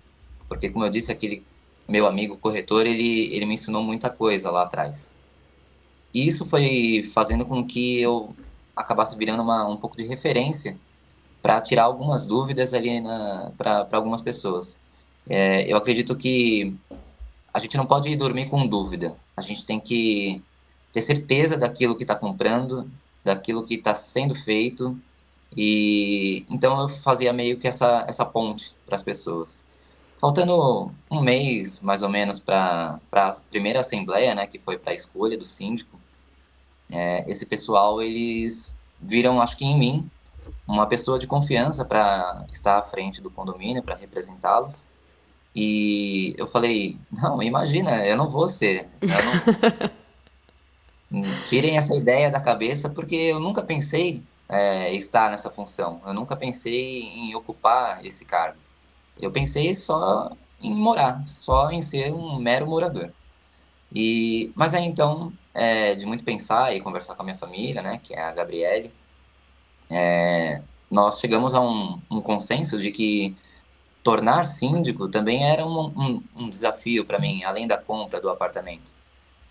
porque, 0.50 0.70
como 0.70 0.86
eu 0.86 0.89
disse, 0.89 1.12
aquele 1.12 1.46
meu 1.88 2.08
amigo 2.08 2.38
corretor, 2.38 2.88
ele, 2.88 3.34
ele 3.36 3.46
me 3.46 3.53
ensinou 3.53 3.84
muita 3.84 4.10
coisa 4.10 4.50
lá 4.50 4.63
atrás. 4.63 5.13
E 6.13 6.25
isso 6.27 6.46
foi 6.46 7.10
fazendo 7.13 7.46
com 7.46 7.65
que 7.65 8.01
eu 8.01 8.36
acabasse 8.75 9.15
virando 9.17 9.43
uma, 9.43 9.65
um 9.67 9.77
pouco 9.77 9.96
de 9.96 10.05
referência 10.05 10.77
para 11.41 11.62
tirar 11.62 11.84
algumas 11.84 12.25
dúvidas 12.25 12.74
ali 12.74 13.01
para 13.58 13.88
algumas 13.91 14.22
pessoas. 14.22 14.79
É, 15.29 15.72
eu 15.72 15.77
acredito 15.77 16.15
que 16.15 16.75
a 17.53 17.60
gente 17.60 17.77
não 17.77 17.86
pode 17.86 18.15
dormir 18.15 18.50
com 18.50 18.65
dúvida. 18.65 19.15
A 19.36 19.41
gente 19.41 19.65
tem 19.65 19.79
que 19.79 20.41
ter 20.91 21.01
certeza 21.01 21.58
daquilo 21.58 21.96
que 21.96 22.03
está 22.03 22.15
comprando, 22.15 22.89
daquilo 23.24 23.63
que 23.63 23.75
está 23.75 23.93
sendo 23.93 24.36
feito. 24.36 24.98
E 25.55 26.46
então 26.50 26.81
eu 26.81 26.89
fazia 26.89 27.34
meio 27.34 27.58
que 27.58 27.67
essa, 27.67 28.05
essa 28.08 28.25
ponte 28.25 28.75
para 28.86 28.96
as 28.96 29.03
pessoas. 29.03 29.65
Faltando 30.20 30.91
um 31.10 31.22
mês, 31.22 31.79
mais 31.81 32.03
ou 32.03 32.10
menos, 32.10 32.39
para 32.39 33.00
a 33.12 33.31
primeira 33.50 33.79
assembleia, 33.79 34.36
né, 34.36 34.46
que 34.46 34.60
foi 34.60 34.77
para 34.77 34.91
a 34.91 34.93
escolha 34.93 35.38
do 35.38 35.43
síndico, 35.43 36.00
é, 36.91 37.25
esse 37.27 37.46
pessoal, 37.46 38.01
eles 38.01 38.77
viram, 39.01 39.41
acho 39.41 39.58
que 39.58 39.65
em 39.65 39.77
mim, 39.77 40.12
uma 40.67 40.86
pessoa 40.86 41.17
de 41.17 41.25
confiança 41.25 41.84
para 41.84 42.46
estar 42.51 42.77
à 42.77 42.84
frente 42.84 43.22
do 43.22 43.31
condomínio, 43.31 43.81
para 43.81 43.96
representá-los. 43.96 44.86
E 45.55 46.34
eu 46.38 46.48
falei, 46.48 46.98
não, 47.12 47.41
imagina, 47.41 48.05
eu 48.05 48.15
não 48.15 48.29
vou 48.29 48.48
ser. 48.48 48.89
Não... 51.10 51.24
Tirem 51.50 51.77
essa 51.77 51.96
ideia 51.96 52.31
da 52.31 52.39
cabeça, 52.39 52.89
porque 52.89 53.15
eu 53.15 53.39
nunca 53.39 53.62
pensei 53.62 54.24
é, 54.51 54.93
estar 54.93 55.31
nessa 55.31 55.50
função. 55.50 56.01
Eu 56.05 56.13
nunca 56.13 56.36
pensei 56.36 57.03
em 57.03 57.34
ocupar 57.34 58.05
esse 58.05 58.25
cargo. 58.25 58.60
Eu 59.20 59.31
pensei 59.31 59.74
só 59.74 60.31
em 60.60 60.75
morar, 60.75 61.25
só 61.25 61.72
em 61.72 61.81
ser 61.81 62.13
um 62.13 62.38
mero 62.38 62.67
morador. 62.67 63.12
E, 63.93 64.51
mas 64.55 64.74
aí 64.74 64.84
então, 64.86 65.31
é, 65.53 65.96
de 65.96 66.05
muito 66.05 66.24
pensar 66.24 66.75
e 66.75 66.81
conversar 66.81 67.15
com 67.15 67.22
a 67.22 67.25
minha 67.25 67.38
família, 67.38 67.81
né, 67.81 68.00
que 68.03 68.13
é 68.13 68.22
a 68.22 68.31
Gabriele, 68.31 68.93
é, 69.89 70.62
nós 70.89 71.20
chegamos 71.20 71.55
a 71.55 71.62
um, 71.62 72.01
um 72.10 72.22
consenso 72.22 72.77
de 72.77 72.91
que 72.91 73.36
tornar 74.03 74.46
síndico 74.46 75.08
também 75.08 75.46
era 75.50 75.65
um, 75.65 75.88
um, 75.88 76.24
um 76.36 76.50
desafio 76.50 77.05
para 77.05 77.20
mim, 77.20 77.43
além 77.43 77.67
da 77.67 77.77
compra 77.77 78.20
do 78.20 78.29
apartamento. 78.29 78.93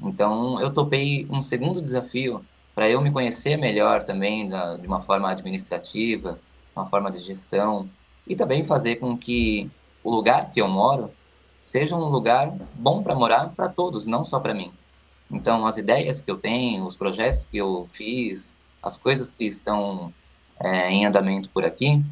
Então, 0.00 0.60
eu 0.60 0.72
topei 0.72 1.26
um 1.30 1.42
segundo 1.42 1.80
desafio 1.80 2.44
para 2.80 2.88
eu 2.88 3.02
me 3.02 3.12
conhecer 3.12 3.58
melhor 3.58 4.04
também, 4.04 4.48
de 4.48 4.86
uma 4.86 5.02
forma 5.02 5.30
administrativa, 5.30 6.40
uma 6.74 6.86
forma 6.86 7.10
de 7.10 7.18
gestão, 7.18 7.90
e 8.26 8.34
também 8.34 8.64
fazer 8.64 8.96
com 8.96 9.18
que 9.18 9.70
o 10.02 10.10
lugar 10.10 10.50
que 10.50 10.62
eu 10.62 10.66
moro 10.66 11.10
seja 11.60 11.94
um 11.94 12.06
lugar 12.06 12.50
bom 12.72 13.02
para 13.02 13.14
morar 13.14 13.50
para 13.50 13.68
todos, 13.68 14.06
não 14.06 14.24
só 14.24 14.40
para 14.40 14.54
mim. 14.54 14.72
Então, 15.30 15.66
as 15.66 15.76
ideias 15.76 16.22
que 16.22 16.30
eu 16.30 16.38
tenho, 16.38 16.86
os 16.86 16.96
projetos 16.96 17.44
que 17.44 17.58
eu 17.58 17.86
fiz, 17.90 18.56
as 18.82 18.96
coisas 18.96 19.30
que 19.30 19.44
estão 19.44 20.10
é, 20.58 20.88
em 20.90 21.04
andamento 21.04 21.50
por 21.50 21.66
aqui, 21.66 22.02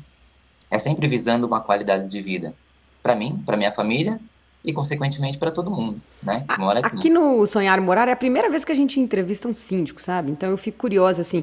é 0.71 0.79
sempre 0.79 1.09
visando 1.09 1.47
uma 1.47 1.63
qualidade 1.63 2.07
de 2.11 2.21
vida 2.21 2.55
para 3.03 3.15
mim, 3.15 3.43
para 3.47 3.57
minha 3.57 3.73
família 3.73 4.21
e, 4.69 4.73
consequentemente, 4.75 5.39
para 5.39 5.51
todo 5.51 5.71
mundo, 5.71 5.99
né? 6.23 6.45
Que 6.47 6.61
mora 6.61 6.81
aqui. 6.81 6.97
aqui 6.99 7.11
no 7.11 7.47
Sonhar 7.47 7.81
Morar 7.81 8.07
é 8.07 8.13
a 8.13 8.17
primeira 8.17 8.51
vez 8.51 8.67
que 8.67 8.71
a 8.71 8.75
gente 8.75 9.01
entrevista 9.01 9.49
um 9.49 9.57
síndico, 9.57 10.01
sabe? 10.03 10.31
Então 10.31 10.51
eu 10.51 10.59
fico 10.59 10.77
curiosa, 10.77 11.23
assim, 11.23 11.43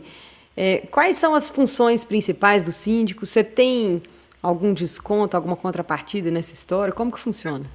é, 0.56 0.86
quais 0.92 1.18
são 1.18 1.34
as 1.34 1.50
funções 1.50 2.04
principais 2.04 2.62
do 2.62 2.72
síndico? 2.72 3.26
Você 3.26 3.44
tem 3.44 4.04
algum 4.44 4.76
desconto, 4.76 5.36
alguma 5.36 5.56
contrapartida 5.56 6.30
nessa 6.30 6.54
história? 6.54 6.94
Como 6.94 7.12
que 7.12 7.20
funciona? 7.20 7.66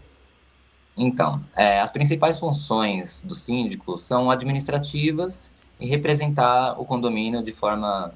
Então, 0.97 1.43
é, 1.57 1.81
as 1.81 1.91
principais 1.91 2.39
funções 2.39 3.23
do 3.23 3.35
síndico 3.35 3.99
são 3.99 4.31
administrativas 4.31 5.53
e 5.81 5.87
representar 5.89 6.81
o 6.81 6.85
condomínio 6.85 7.43
de 7.43 7.51
forma 7.51 8.15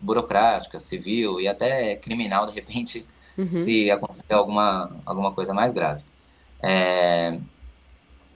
burocrática, 0.00 0.78
civil 0.78 1.40
e 1.40 1.48
até 1.48 1.96
criminal, 1.96 2.46
de 2.46 2.52
repente, 2.52 3.04
uhum. 3.36 3.50
se 3.50 3.90
acontecer 3.90 4.32
alguma, 4.32 4.92
alguma 5.04 5.32
coisa 5.32 5.52
mais 5.52 5.72
grave. 5.72 6.04
É, 6.62 7.38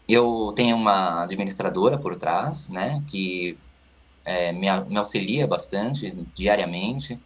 eu 0.09 0.53
tenho 0.57 0.77
uma 0.77 1.23
administradora 1.25 1.99
por 1.99 2.17
trás, 2.17 2.69
né, 2.69 3.03
que 3.09 3.57
é, 4.25 4.53
me, 4.53 4.69
me, 4.83 4.97
auxilia 4.99 5.47
bastante 5.47 6.11
diariamente, 6.35 7.19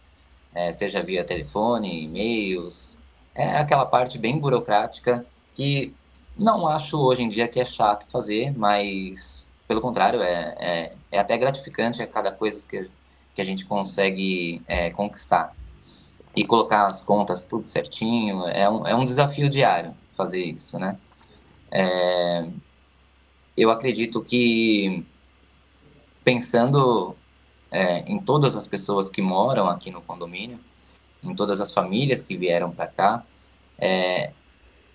é, 0.53 0.71
seja 0.71 1.03
via 1.03 1.23
telefone, 1.23 2.03
e-mails, 2.05 2.99
é 3.33 3.57
aquela 3.57 3.85
parte 3.85 4.17
bem 4.17 4.39
burocrática 4.39 5.25
que 5.53 5.93
não 6.37 6.67
acho 6.67 6.97
hoje 7.01 7.23
em 7.23 7.29
dia 7.29 7.47
que 7.47 7.59
é 7.59 7.65
chato 7.65 8.05
fazer, 8.09 8.57
mas 8.57 9.51
pelo 9.67 9.81
contrário, 9.81 10.21
é, 10.21 10.55
é, 10.59 10.93
é 11.11 11.19
até 11.19 11.37
gratificante 11.37 12.01
a 12.01 12.07
cada 12.07 12.31
coisa 12.31 12.65
que 12.67 12.89
que 13.35 13.41
a 13.41 13.43
gente 13.43 13.65
consegue 13.65 14.61
é, 14.65 14.89
conquistar. 14.91 15.53
E 16.35 16.45
colocar 16.45 16.85
as 16.85 17.01
contas 17.01 17.45
tudo 17.45 17.65
certinho, 17.67 18.47
é 18.47 18.69
um, 18.69 18.87
é 18.87 18.95
um 18.95 19.05
desafio 19.05 19.49
diário 19.49 19.93
fazer 20.15 20.43
isso, 20.43 20.79
né? 20.79 20.97
É, 21.71 22.49
eu 23.57 23.69
acredito 23.69 24.21
que, 24.21 25.05
pensando 26.23 27.15
é, 27.71 27.99
em 28.01 28.19
todas 28.19 28.55
as 28.55 28.67
pessoas 28.67 29.09
que 29.09 29.21
moram 29.21 29.67
aqui 29.67 29.91
no 29.91 30.01
condomínio, 30.01 30.59
em 31.23 31.33
todas 31.35 31.59
as 31.59 31.73
famílias 31.73 32.23
que 32.23 32.37
vieram 32.37 32.71
para 32.71 32.87
cá, 32.87 33.23
é, 33.77 34.31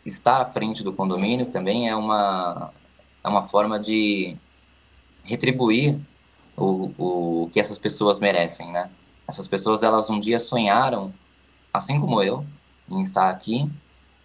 estar 0.04 0.40
à 0.40 0.44
frente 0.44 0.82
do 0.82 0.92
condomínio 0.92 1.46
também 1.46 1.88
é 1.88 1.96
uma, 1.96 2.72
é 3.22 3.28
uma 3.28 3.44
forma 3.44 3.78
de 3.78 4.36
retribuir 5.24 5.98
o, 6.56 7.42
o 7.44 7.50
que 7.50 7.60
essas 7.60 7.78
pessoas 7.78 8.18
merecem, 8.18 8.70
né? 8.72 8.90
Essas 9.26 9.46
pessoas, 9.46 9.82
elas 9.82 10.10
um 10.10 10.18
dia 10.18 10.38
sonharam, 10.38 11.12
assim 11.72 12.00
como 12.00 12.22
eu, 12.22 12.44
em 12.88 13.00
estar 13.02 13.30
aqui, 13.30 13.70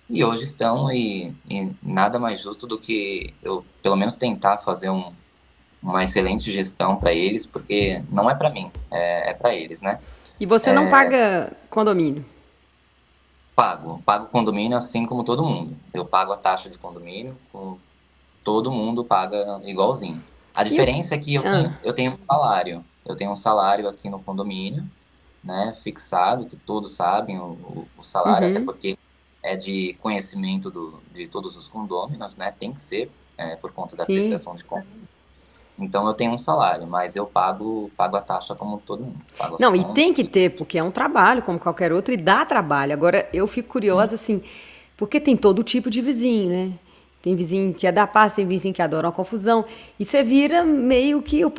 e 0.09 0.23
hoje 0.23 0.43
estão, 0.43 0.91
e, 0.91 1.33
e 1.49 1.71
nada 1.81 2.19
mais 2.19 2.39
justo 2.39 2.67
do 2.67 2.77
que 2.77 3.33
eu, 3.41 3.65
pelo 3.81 3.95
menos, 3.95 4.15
tentar 4.15 4.57
fazer 4.59 4.89
um, 4.89 5.11
uma 5.81 6.03
excelente 6.03 6.51
gestão 6.51 6.95
para 6.95 7.13
eles, 7.13 7.45
porque 7.45 8.03
não 8.11 8.29
é 8.29 8.35
para 8.35 8.49
mim, 8.49 8.71
é, 8.91 9.31
é 9.31 9.33
para 9.33 9.55
eles, 9.55 9.81
né? 9.81 9.99
E 10.39 10.45
você 10.45 10.71
não 10.71 10.83
é... 10.87 10.89
paga 10.89 11.53
condomínio? 11.69 12.25
Pago, 13.55 14.01
pago 14.05 14.27
condomínio 14.27 14.77
assim 14.77 15.05
como 15.05 15.23
todo 15.23 15.43
mundo. 15.43 15.77
Eu 15.93 16.05
pago 16.05 16.33
a 16.33 16.37
taxa 16.37 16.69
de 16.69 16.77
condomínio, 16.77 17.37
todo 18.43 18.71
mundo 18.71 19.03
paga 19.03 19.61
igualzinho. 19.63 20.21
A 20.53 20.63
diferença 20.63 21.15
é 21.15 21.17
que 21.17 21.35
eu, 21.35 21.41
ah. 21.41 21.51
tenho, 21.51 21.77
eu 21.83 21.93
tenho 21.93 22.11
um 22.13 22.21
salário. 22.21 22.85
Eu 23.05 23.15
tenho 23.15 23.31
um 23.31 23.35
salário 23.35 23.87
aqui 23.87 24.09
no 24.09 24.19
condomínio, 24.19 24.83
né, 25.43 25.73
fixado, 25.81 26.45
que 26.45 26.55
todos 26.55 26.91
sabem 26.91 27.39
o, 27.39 27.87
o 27.97 28.01
salário, 28.01 28.47
uhum. 28.47 28.53
até 28.53 28.59
porque 28.63 28.97
é 29.45 29.55
de 29.55 29.95
conhecimento 30.01 30.71
do, 30.71 30.99
de 31.13 31.27
todos 31.27 31.55
os 31.55 31.67
condôminos, 31.67 32.35
né, 32.35 32.51
tem 32.51 32.73
que 32.73 32.81
ser 32.81 33.11
é, 33.37 33.55
por 33.55 33.71
conta 33.71 33.95
da 33.95 34.03
Sim. 34.03 34.15
prestação 34.15 34.55
de 34.55 34.65
contas. 34.65 35.07
Então 35.77 36.07
eu 36.07 36.13
tenho 36.13 36.31
um 36.31 36.37
salário, 36.37 36.87
mas 36.87 37.15
eu 37.15 37.27
pago, 37.27 37.91
pago 37.95 38.15
a 38.15 38.21
taxa 38.21 38.55
como 38.55 38.79
todo 38.79 39.03
mundo. 39.03 39.21
Não, 39.59 39.71
contas, 39.71 39.91
e 39.91 39.93
tem 39.93 40.13
que 40.13 40.23
ter, 40.23 40.55
porque 40.55 40.79
é 40.79 40.83
um 40.83 40.89
trabalho 40.89 41.43
como 41.43 41.59
qualquer 41.59 41.93
outro 41.93 42.13
e 42.13 42.17
dá 42.17 42.43
trabalho. 42.43 42.93
Agora 42.93 43.29
eu 43.31 43.45
fico 43.45 43.69
curiosa 43.69 44.15
assim, 44.15 44.41
porque 44.97 45.19
tem 45.19 45.37
todo 45.37 45.63
tipo 45.63 45.89
de 45.89 46.01
vizinho, 46.01 46.49
né? 46.49 46.79
Tem 47.25 47.35
vizinho 47.35 47.73
que 47.73 47.87
é 47.87 47.91
da 47.91 48.05
paz, 48.05 48.33
tem 48.33 48.45
vizinho 48.45 48.71
que 48.71 48.83
adora 48.83 49.07
uma 49.07 49.11
confusão. 49.11 49.65
E 49.99 50.05
você 50.05 50.21
vira 50.21 50.63
meio 50.63 51.23
que. 51.23 51.43
O, 51.43 51.49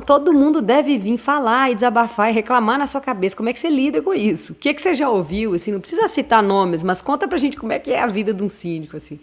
todo 0.00 0.32
mundo 0.32 0.62
deve 0.62 0.96
vir 0.96 1.18
falar 1.18 1.68
e 1.68 1.74
desabafar 1.74 2.30
e 2.30 2.32
reclamar 2.32 2.78
na 2.78 2.86
sua 2.86 3.00
cabeça. 3.00 3.36
Como 3.36 3.48
é 3.48 3.52
que 3.52 3.58
você 3.58 3.68
lida 3.68 4.00
com 4.00 4.14
isso? 4.14 4.52
O 4.52 4.54
que, 4.54 4.68
é 4.68 4.74
que 4.74 4.80
você 4.80 4.94
já 4.94 5.10
ouviu? 5.10 5.52
Assim, 5.52 5.72
não 5.72 5.80
precisa 5.80 6.06
citar 6.06 6.44
nomes, 6.44 6.84
mas 6.84 7.02
conta 7.02 7.26
pra 7.26 7.38
gente 7.38 7.56
como 7.56 7.72
é 7.72 7.80
que 7.80 7.92
é 7.92 8.00
a 8.00 8.06
vida 8.06 8.32
de 8.32 8.40
um 8.44 8.48
síndico. 8.48 8.96
Assim. 8.96 9.18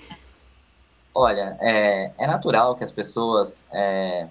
Olha, 1.16 1.58
é, 1.62 2.12
é 2.20 2.28
natural 2.28 2.76
que 2.76 2.84
as 2.84 2.92
pessoas 2.92 3.66
é, 3.72 4.28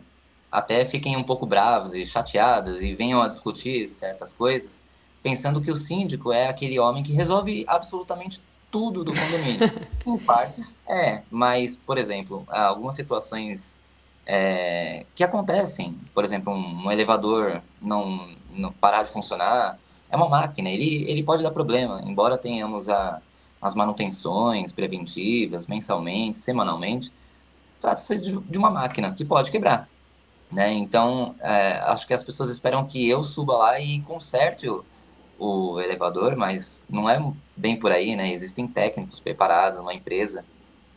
até 0.51 0.85
fiquem 0.85 1.17
um 1.17 1.23
pouco 1.23 1.47
bravas 1.47 1.95
e 1.95 2.05
chateadas 2.05 2.83
e 2.83 2.95
venham 2.95 3.23
a 3.23 3.29
discutir 3.29 3.89
certas 3.89 4.31
coisas, 4.31 4.85
pensando 5.23 5.59
que 5.59 5.71
o 5.71 5.75
síndico 5.75 6.35
é 6.35 6.49
aquele 6.49 6.79
homem 6.79 7.03
que 7.03 7.15
resolve 7.15 7.65
absolutamente 7.67 8.43
tudo 8.73 9.05
do 9.05 9.13
condomínio. 9.13 9.71
em 10.05 10.19
partes, 10.19 10.81
é, 10.89 11.23
mas, 11.31 11.77
por 11.77 11.99
exemplo, 11.99 12.45
algumas 12.49 12.95
situações 12.95 13.79
é, 14.27 15.05
que 15.15 15.23
acontecem, 15.23 16.01
por 16.15 16.25
exemplo, 16.25 16.53
um, 16.53 16.87
um 16.87 16.91
elevador 16.91 17.63
não, 17.81 18.31
não, 18.51 18.73
parar 18.73 19.03
de 19.03 19.11
funcionar, 19.11 19.79
é 20.11 20.17
uma 20.17 20.29
máquina, 20.29 20.71
ele, 20.71 21.05
ele 21.09 21.23
pode 21.23 21.43
dar 21.43 21.51
problema, 21.51 22.03
embora 22.05 22.39
tenhamos 22.39 22.89
a, 22.89 23.21
as 23.61 23.75
manutenções 23.75 24.73
preventivas, 24.73 25.67
mensalmente, 25.67 26.39
semanalmente, 26.39 27.13
trata-se 27.79 28.19
de, 28.19 28.41
de, 28.41 28.59
uma 28.59 28.71
máquina 28.71 29.13
que 29.13 29.25
pode 29.25 29.51
quebrar. 29.51 29.89
Né? 30.51 30.73
Então, 30.73 31.35
é, 31.41 31.79
acho 31.87 32.07
que 32.07 32.15
as 32.15 32.23
pessoas 32.23 32.51
esperam 32.51 32.87
que 32.87 33.09
eu 33.09 33.23
suba 33.23 33.57
lá 33.57 33.81
e 33.81 34.01
conserte 34.01 34.69
o, 34.69 34.85
o 35.39 35.81
elevador, 35.81 36.37
mas 36.37 36.85
não 36.89 37.09
é 37.09 37.21
bem 37.57 37.79
por 37.79 37.93
aí, 37.93 38.15
né? 38.17 38.33
Existem 38.33 38.67
técnicos 38.67 39.21
preparados, 39.21 39.79
uma 39.79 39.95
empresa 39.95 40.45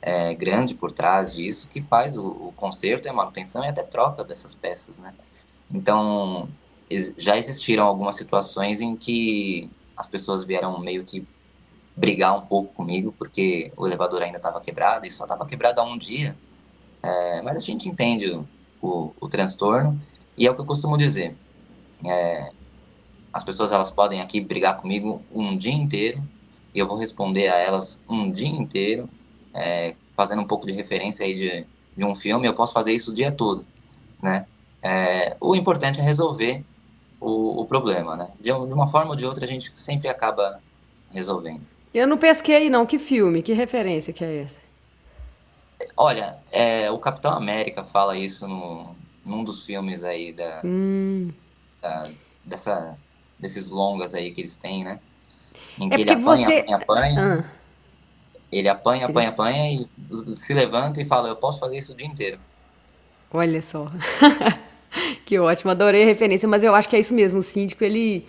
é, 0.01 0.33
grande 0.35 0.75
por 0.75 0.91
trás 0.91 1.33
disso 1.33 1.67
que 1.67 1.81
faz 1.81 2.17
o, 2.17 2.25
o 2.25 2.53
conserto 2.55 3.09
a 3.09 3.13
manutenção 3.13 3.63
e 3.63 3.67
até 3.67 3.81
troca 3.81 4.23
dessas 4.23 4.53
peças, 4.53 4.99
né? 4.99 5.13
Então, 5.71 6.47
já 7.17 7.37
existiram 7.37 7.85
algumas 7.85 8.15
situações 8.15 8.81
em 8.81 8.95
que 8.95 9.69
as 9.97 10.07
pessoas 10.07 10.43
vieram 10.43 10.79
meio 10.79 11.03
que 11.03 11.25
brigar 11.95 12.37
um 12.37 12.45
pouco 12.45 12.73
comigo, 12.73 13.13
porque 13.17 13.71
o 13.77 13.87
elevador 13.87 14.21
ainda 14.21 14.37
estava 14.37 14.59
quebrado 14.59 15.05
e 15.05 15.11
só 15.11 15.23
estava 15.23 15.45
quebrado 15.45 15.79
há 15.79 15.83
um 15.83 15.97
dia. 15.97 16.35
É, 17.01 17.41
mas 17.41 17.57
a 17.57 17.59
gente 17.59 17.87
entende 17.87 18.31
o, 18.31 18.47
o, 18.81 19.13
o, 19.21 19.27
transtorno 19.27 19.99
e 20.37 20.45
é 20.45 20.51
o 20.51 20.55
que 20.55 20.61
eu 20.61 20.65
costumo 20.65 20.97
dizer. 20.97 21.35
É, 22.05 22.51
as 23.35 23.43
pessoas 23.43 23.73
elas 23.73 23.91
podem 23.91 24.21
aqui 24.21 24.39
brigar 24.39 24.77
comigo 24.77 25.21
um 25.29 25.57
dia 25.57 25.73
inteiro 25.73 26.23
e 26.73 26.79
eu 26.79 26.87
vou 26.87 26.95
responder 26.95 27.49
a 27.49 27.57
elas 27.57 28.01
um 28.07 28.31
dia 28.31 28.47
inteiro, 28.47 29.09
é, 29.53 29.93
fazendo 30.15 30.41
um 30.41 30.47
pouco 30.47 30.65
de 30.65 30.71
referência 30.71 31.25
aí 31.25 31.35
de, 31.35 31.65
de 31.97 32.05
um 32.05 32.15
filme. 32.15 32.47
Eu 32.47 32.53
posso 32.53 32.71
fazer 32.71 32.93
isso 32.93 33.11
o 33.11 33.13
dia 33.13 33.33
todo, 33.33 33.65
né? 34.23 34.45
É, 34.81 35.35
o 35.41 35.53
importante 35.53 35.99
é 35.99 36.03
resolver 36.03 36.63
o, 37.19 37.59
o 37.59 37.65
problema, 37.65 38.15
né? 38.15 38.29
De, 38.39 38.45
de 38.45 38.51
uma 38.51 38.87
forma 38.87 39.09
ou 39.09 39.17
de 39.17 39.25
outra 39.25 39.43
a 39.43 39.47
gente 39.47 39.69
sempre 39.75 40.07
acaba 40.07 40.61
resolvendo. 41.11 41.61
Eu 41.93 42.07
não 42.07 42.17
pesquei, 42.17 42.69
não. 42.69 42.85
Que 42.85 42.97
filme? 42.97 43.41
Que 43.41 43.51
referência 43.51 44.13
que 44.13 44.23
é 44.23 44.43
essa? 44.43 44.59
Olha, 45.97 46.37
é, 46.53 46.89
o 46.89 46.97
Capitão 46.99 47.33
América 47.33 47.83
fala 47.83 48.17
isso 48.17 48.47
no, 48.47 48.95
num 49.25 49.43
dos 49.43 49.65
filmes 49.65 50.05
aí 50.05 50.31
da, 50.31 50.61
hum. 50.63 51.33
da, 51.81 52.09
dessa, 52.45 52.97
desses 53.39 53.69
longas 53.69 54.13
aí 54.13 54.31
que 54.31 54.41
eles 54.41 54.57
têm, 54.57 54.83
né? 54.83 54.99
Em 55.79 55.87
é 55.87 55.95
que 55.95 56.01
ele 56.01 56.11
apanha, 56.11 56.25
você... 56.25 56.53
apanha, 56.59 56.77
apanha. 56.77 57.45
Ah. 57.45 57.55
Ele 58.51 58.69
apanha, 58.69 59.05
apanha, 59.07 59.29
apanha 59.29 59.87
e 60.11 60.35
se 60.35 60.53
levanta 60.53 61.01
e 61.01 61.05
fala, 61.05 61.27
eu 61.27 61.35
posso 61.35 61.59
fazer 61.59 61.77
isso 61.77 61.93
o 61.93 61.95
dia 61.95 62.07
inteiro. 62.07 62.39
Olha 63.33 63.61
só. 63.61 63.85
que 65.25 65.37
ótimo, 65.37 65.71
adorei 65.71 66.03
a 66.03 66.05
referência, 66.05 66.47
mas 66.47 66.63
eu 66.63 66.73
acho 66.73 66.87
que 66.87 66.95
é 66.95 66.99
isso 66.99 67.13
mesmo, 67.13 67.39
o 67.39 67.43
síndico, 67.43 67.83
ele 67.83 68.25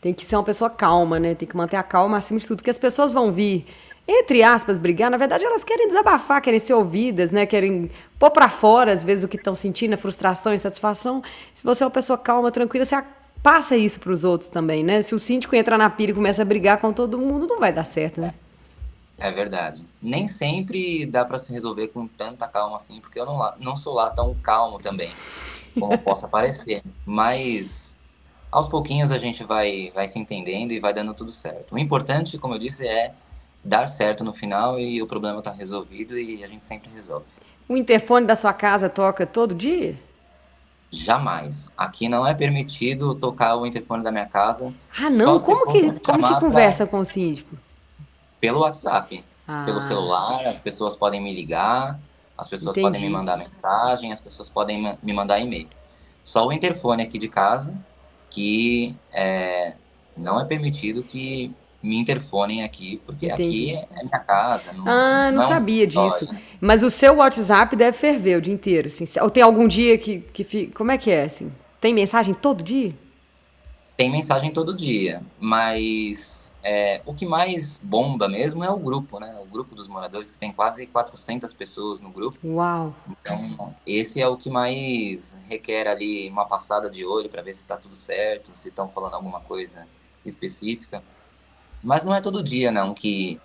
tem 0.00 0.14
que 0.14 0.24
ser 0.24 0.36
uma 0.36 0.42
pessoa 0.42 0.70
calma, 0.70 1.20
né? 1.20 1.34
Tem 1.34 1.46
que 1.46 1.56
manter 1.56 1.76
a 1.76 1.82
calma 1.82 2.16
acima 2.16 2.40
de 2.40 2.46
tudo, 2.46 2.58
porque 2.58 2.70
as 2.70 2.78
pessoas 2.78 3.12
vão 3.12 3.30
vir, 3.30 3.66
entre 4.08 4.42
aspas, 4.42 4.78
brigar. 4.78 5.10
Na 5.10 5.16
verdade, 5.16 5.44
elas 5.44 5.62
querem 5.62 5.86
desabafar, 5.86 6.40
querem 6.40 6.58
ser 6.58 6.72
ouvidas, 6.72 7.30
né? 7.30 7.44
Querem 7.44 7.90
pôr 8.18 8.30
para 8.30 8.48
fora, 8.48 8.92
às 8.92 9.04
vezes, 9.04 9.24
o 9.24 9.28
que 9.28 9.36
estão 9.36 9.54
sentindo, 9.54 9.94
a 9.94 9.98
frustração, 9.98 10.52
a 10.52 10.54
insatisfação. 10.54 11.22
Se 11.52 11.62
você 11.62 11.84
é 11.84 11.86
uma 11.86 11.92
pessoa 11.92 12.16
calma, 12.16 12.50
tranquila, 12.50 12.84
você 12.84 12.96
passa 13.42 13.76
isso 13.76 14.00
para 14.00 14.12
os 14.12 14.24
outros 14.24 14.50
também, 14.50 14.84
né? 14.84 15.02
Se 15.02 15.14
o 15.14 15.18
síndico 15.18 15.54
entra 15.56 15.76
na 15.78 15.88
pira 15.88 16.12
e 16.12 16.14
começa 16.14 16.42
a 16.42 16.44
brigar 16.44 16.78
com 16.78 16.92
todo 16.92 17.18
mundo, 17.18 17.46
não 17.46 17.58
vai 17.58 17.72
dar 17.72 17.84
certo, 17.84 18.20
né? 18.20 18.34
É 19.18 19.30
verdade. 19.30 19.86
Nem 20.00 20.26
sempre 20.26 21.04
dá 21.04 21.24
para 21.24 21.38
se 21.38 21.52
resolver 21.52 21.88
com 21.88 22.06
tanta 22.06 22.48
calma 22.48 22.76
assim, 22.76 23.00
porque 23.00 23.20
eu 23.20 23.26
não, 23.26 23.52
não 23.58 23.76
sou 23.76 23.94
lá 23.94 24.08
tão 24.10 24.34
calmo 24.34 24.78
também, 24.78 25.12
como 25.78 25.96
possa 26.00 26.26
parecer. 26.26 26.82
Mas 27.04 27.96
aos 28.50 28.68
pouquinhos 28.68 29.12
a 29.12 29.18
gente 29.18 29.44
vai, 29.44 29.92
vai 29.94 30.06
se 30.06 30.18
entendendo 30.18 30.72
e 30.72 30.80
vai 30.80 30.94
dando 30.94 31.12
tudo 31.12 31.30
certo. 31.30 31.74
O 31.74 31.78
importante, 31.78 32.38
como 32.38 32.54
eu 32.54 32.58
disse, 32.58 32.88
é 32.88 33.12
dar 33.62 33.86
certo 33.86 34.24
no 34.24 34.32
final 34.32 34.80
e 34.80 35.02
o 35.02 35.06
problema 35.06 35.38
está 35.38 35.52
resolvido 35.52 36.18
e 36.18 36.42
a 36.42 36.46
gente 36.46 36.64
sempre 36.64 36.90
resolve. 36.90 37.26
O 37.68 37.76
interfone 37.76 38.26
da 38.26 38.34
sua 38.34 38.52
casa 38.52 38.88
toca 38.88 39.26
todo 39.26 39.54
dia? 39.54 39.96
Jamais. 40.90 41.72
Aqui 41.76 42.08
não 42.08 42.26
é 42.26 42.34
permitido 42.34 43.14
tocar 43.14 43.54
o 43.56 43.64
interfone 43.64 44.02
da 44.02 44.10
minha 44.10 44.26
casa. 44.26 44.74
Ah, 44.98 45.08
não? 45.08 45.38
Como 45.38 45.72
que, 45.72 46.00
como 46.00 46.26
que 46.26 46.40
conversa 46.40 46.84
pra... 46.84 46.90
com 46.90 46.98
o 46.98 47.04
síndico? 47.04 47.56
Pelo 48.40 48.60
WhatsApp. 48.60 49.24
Ah. 49.46 49.62
Pelo 49.64 49.80
celular, 49.80 50.46
as 50.46 50.58
pessoas 50.58 50.96
podem 50.96 51.20
me 51.20 51.34
ligar, 51.34 51.98
as 52.36 52.48
pessoas 52.48 52.76
Entendi. 52.76 52.86
podem 52.86 53.02
me 53.02 53.08
mandar 53.10 53.36
mensagem, 53.36 54.12
as 54.12 54.20
pessoas 54.20 54.48
podem 54.48 54.96
me 55.02 55.12
mandar 55.12 55.38
e-mail. 55.40 55.68
Só 56.24 56.46
o 56.46 56.52
interfone 56.52 57.02
aqui 57.02 57.18
de 57.18 57.28
casa 57.28 57.74
que 58.28 58.94
é, 59.12 59.74
não 60.16 60.40
é 60.40 60.44
permitido 60.44 61.02
que 61.02 61.52
me 61.82 61.96
interfonem 61.96 62.62
aqui, 62.62 63.00
porque 63.06 63.26
Entendi. 63.26 63.74
aqui 63.76 63.88
é 63.98 64.02
minha 64.02 64.18
casa. 64.18 64.72
Não, 64.72 64.84
ah, 64.86 65.30
não, 65.30 65.40
não 65.40 65.48
sabia 65.48 65.86
disso. 65.86 66.28
Mas 66.60 66.82
o 66.82 66.90
seu 66.90 67.16
WhatsApp 67.16 67.74
deve 67.74 67.96
ferver 67.96 68.36
o 68.36 68.40
dia 68.40 68.52
inteiro, 68.52 68.88
assim. 68.88 69.04
Ou 69.20 69.30
tem 69.30 69.42
algum 69.42 69.66
dia 69.66 69.96
que, 69.96 70.20
que 70.20 70.44
fica... 70.44 70.76
Como 70.76 70.90
é 70.90 70.98
que 70.98 71.10
é, 71.10 71.22
assim? 71.22 71.50
Tem 71.80 71.94
mensagem 71.94 72.34
todo 72.34 72.62
dia? 72.62 72.94
Tem 73.96 74.10
mensagem 74.10 74.50
todo 74.50 74.74
dia, 74.74 75.22
mas 75.38 76.54
é, 76.62 77.00
o 77.06 77.14
que 77.14 77.24
mais 77.24 77.76
bomba 77.82 78.28
mesmo 78.28 78.62
é 78.62 78.70
o 78.70 78.76
grupo, 78.76 79.18
né? 79.18 79.38
O 79.42 79.46
grupo 79.46 79.74
dos 79.74 79.88
moradores, 79.88 80.30
que 80.30 80.38
tem 80.38 80.52
quase 80.52 80.86
400 80.86 81.52
pessoas 81.52 82.00
no 82.00 82.10
grupo. 82.10 82.38
Uau! 82.44 82.94
Então, 83.08 83.74
esse 83.86 84.20
é 84.20 84.28
o 84.28 84.36
que 84.36 84.50
mais 84.50 85.38
requer 85.48 85.86
ali 85.86 86.28
uma 86.28 86.46
passada 86.46 86.90
de 86.90 87.04
olho 87.04 87.28
para 87.28 87.42
ver 87.42 87.52
se 87.54 87.60
está 87.60 87.76
tudo 87.76 87.94
certo, 87.94 88.52
se 88.54 88.68
estão 88.68 88.88
falando 88.88 89.14
alguma 89.14 89.40
coisa 89.40 89.86
específica. 90.24 91.02
Mas 91.82 92.04
não 92.04 92.14
é 92.14 92.20
todo 92.20 92.42
dia, 92.42 92.70
não, 92.70 92.92
que, 92.94 93.40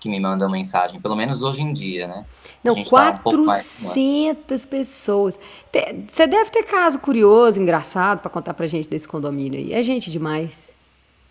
que 0.00 0.08
me 0.08 0.18
mandam 0.18 0.50
mensagem, 0.50 1.00
pelo 1.00 1.14
menos 1.14 1.42
hoje 1.42 1.62
em 1.62 1.72
dia, 1.72 2.06
né? 2.06 2.26
Não, 2.62 2.82
400 2.82 4.44
tá 4.46 4.64
um 4.66 4.68
pessoas. 4.68 5.38
Você 6.08 6.26
deve 6.26 6.50
ter 6.50 6.64
caso 6.64 6.98
curioso, 6.98 7.60
engraçado, 7.60 8.20
para 8.20 8.30
contar 8.30 8.54
pra 8.54 8.66
gente 8.66 8.88
desse 8.88 9.06
condomínio 9.06 9.58
aí. 9.58 9.72
É 9.72 9.82
gente 9.82 10.10
demais. 10.10 10.70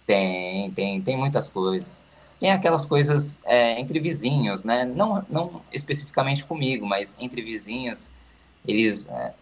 Tem, 0.05 0.69
tem, 0.71 1.01
tem 1.01 1.17
muitas 1.17 1.49
coisas. 1.49 2.05
Tem 2.39 2.51
aquelas 2.51 2.85
coisas 2.85 3.39
é, 3.45 3.79
entre 3.79 3.99
vizinhos, 3.99 4.63
né? 4.63 4.85
Não, 4.85 5.25
não 5.29 5.61
especificamente 5.71 6.43
comigo, 6.43 6.85
mas 6.85 7.15
entre 7.19 7.41
vizinhos, 7.41 8.11
eles 8.67 9.07
é, 9.09 9.33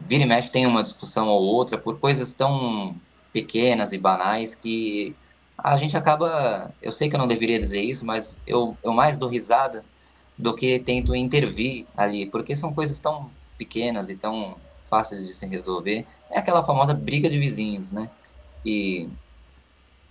vira 0.00 0.24
e 0.24 0.26
mexe 0.26 0.50
tem 0.50 0.66
uma 0.66 0.82
discussão 0.82 1.28
ou 1.28 1.42
outra 1.42 1.78
por 1.78 1.98
coisas 1.98 2.32
tão 2.32 2.94
pequenas 3.32 3.92
e 3.92 3.98
banais 3.98 4.54
que 4.54 5.14
a 5.58 5.76
gente 5.76 5.96
acaba. 5.96 6.72
Eu 6.80 6.92
sei 6.92 7.08
que 7.08 7.16
eu 7.16 7.18
não 7.18 7.26
deveria 7.26 7.58
dizer 7.58 7.82
isso, 7.82 8.06
mas 8.06 8.38
eu, 8.46 8.76
eu 8.82 8.92
mais 8.92 9.18
dou 9.18 9.28
risada 9.28 9.84
do 10.38 10.54
que 10.54 10.78
tento 10.78 11.16
intervir 11.16 11.84
ali, 11.96 12.26
porque 12.26 12.54
são 12.54 12.72
coisas 12.72 12.98
tão 13.00 13.28
pequenas 13.58 14.08
e 14.08 14.16
tão 14.16 14.56
fáceis 14.88 15.26
de 15.26 15.34
se 15.34 15.46
resolver. 15.46 16.06
É 16.30 16.38
aquela 16.38 16.62
famosa 16.62 16.94
briga 16.94 17.28
de 17.28 17.38
vizinhos, 17.38 17.90
né? 17.90 18.08
E 18.64 19.08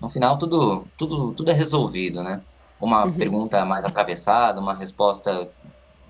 no 0.01 0.09
final 0.09 0.37
tudo, 0.37 0.85
tudo, 0.97 1.31
tudo 1.33 1.49
é 1.49 1.53
resolvido, 1.53 2.21
né? 2.21 2.41
Uma 2.79 3.05
uhum. 3.05 3.13
pergunta 3.13 3.63
mais 3.63 3.85
atravessada, 3.85 4.59
uma 4.59 4.73
resposta 4.75 5.49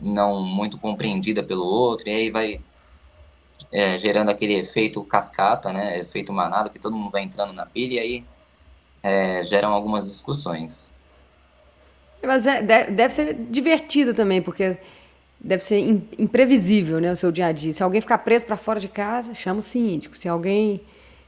não 0.02 0.42
muito 0.42 0.78
compreendida 0.80 1.44
pelo 1.44 1.64
outro, 1.64 2.10
e 2.10 2.12
aí 2.12 2.32
vai 2.32 2.60
é, 3.72 3.96
gerando 3.98 4.30
aquele 4.30 4.54
efeito 4.54 5.04
cascata, 5.04 5.72
né? 5.72 6.00
Efeito 6.00 6.34
manado, 6.34 6.72
que 6.72 6.80
todo 6.80 6.96
mundo 6.96 7.12
vai 7.12 7.22
entrando 7.22 7.54
na 7.54 7.66
pilha 7.68 7.96
e 7.96 8.00
aí 8.00 8.26
é, 9.08 9.42
geram 9.44 9.72
algumas 9.72 10.06
discussões. 10.06 10.94
Mas 12.22 12.46
é, 12.46 12.62
deve 12.62 13.14
ser 13.14 13.34
divertido 13.50 14.14
também, 14.14 14.42
porque 14.42 14.78
deve 15.40 15.64
ser 15.64 15.80
imprevisível, 16.18 17.00
né, 17.00 17.12
o 17.12 17.16
seu 17.16 17.32
dia 17.32 17.46
a 17.46 17.52
dia. 17.54 17.72
Se 17.72 17.82
alguém 17.82 18.02
ficar 18.02 18.18
preso 18.18 18.46
para 18.46 18.58
fora 18.58 18.82
de 18.82 18.90
casa, 18.90 19.34
chama 19.34 19.62
o 19.62 19.64
síndico. 19.64 20.18
Se 20.18 20.28
alguém 20.28 20.82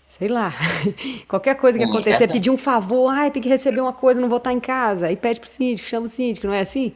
sei 0.07 0.27
lá, 0.27 0.51
qualquer 1.29 1.55
coisa 1.55 1.77
que 1.77 1.85
Sim, 1.85 1.91
acontecer, 1.91 2.23
essa... 2.23 2.33
pedir 2.33 2.49
um 2.49 2.57
favor, 2.57 3.09
ai, 3.09 3.29
tem 3.29 3.41
que 3.41 3.47
receber 3.47 3.79
uma 3.79 3.93
coisa, 3.93 4.19
não 4.19 4.27
vou 4.27 4.39
estar 4.39 4.51
em 4.51 4.59
casa, 4.59 5.05
aí 5.05 5.15
pede 5.15 5.39
pro 5.39 5.47
síndico, 5.47 5.87
chama 5.87 6.07
o 6.07 6.09
síndico, 6.09 6.47
não 6.47 6.53
é 6.53 6.61
assim? 6.61 6.91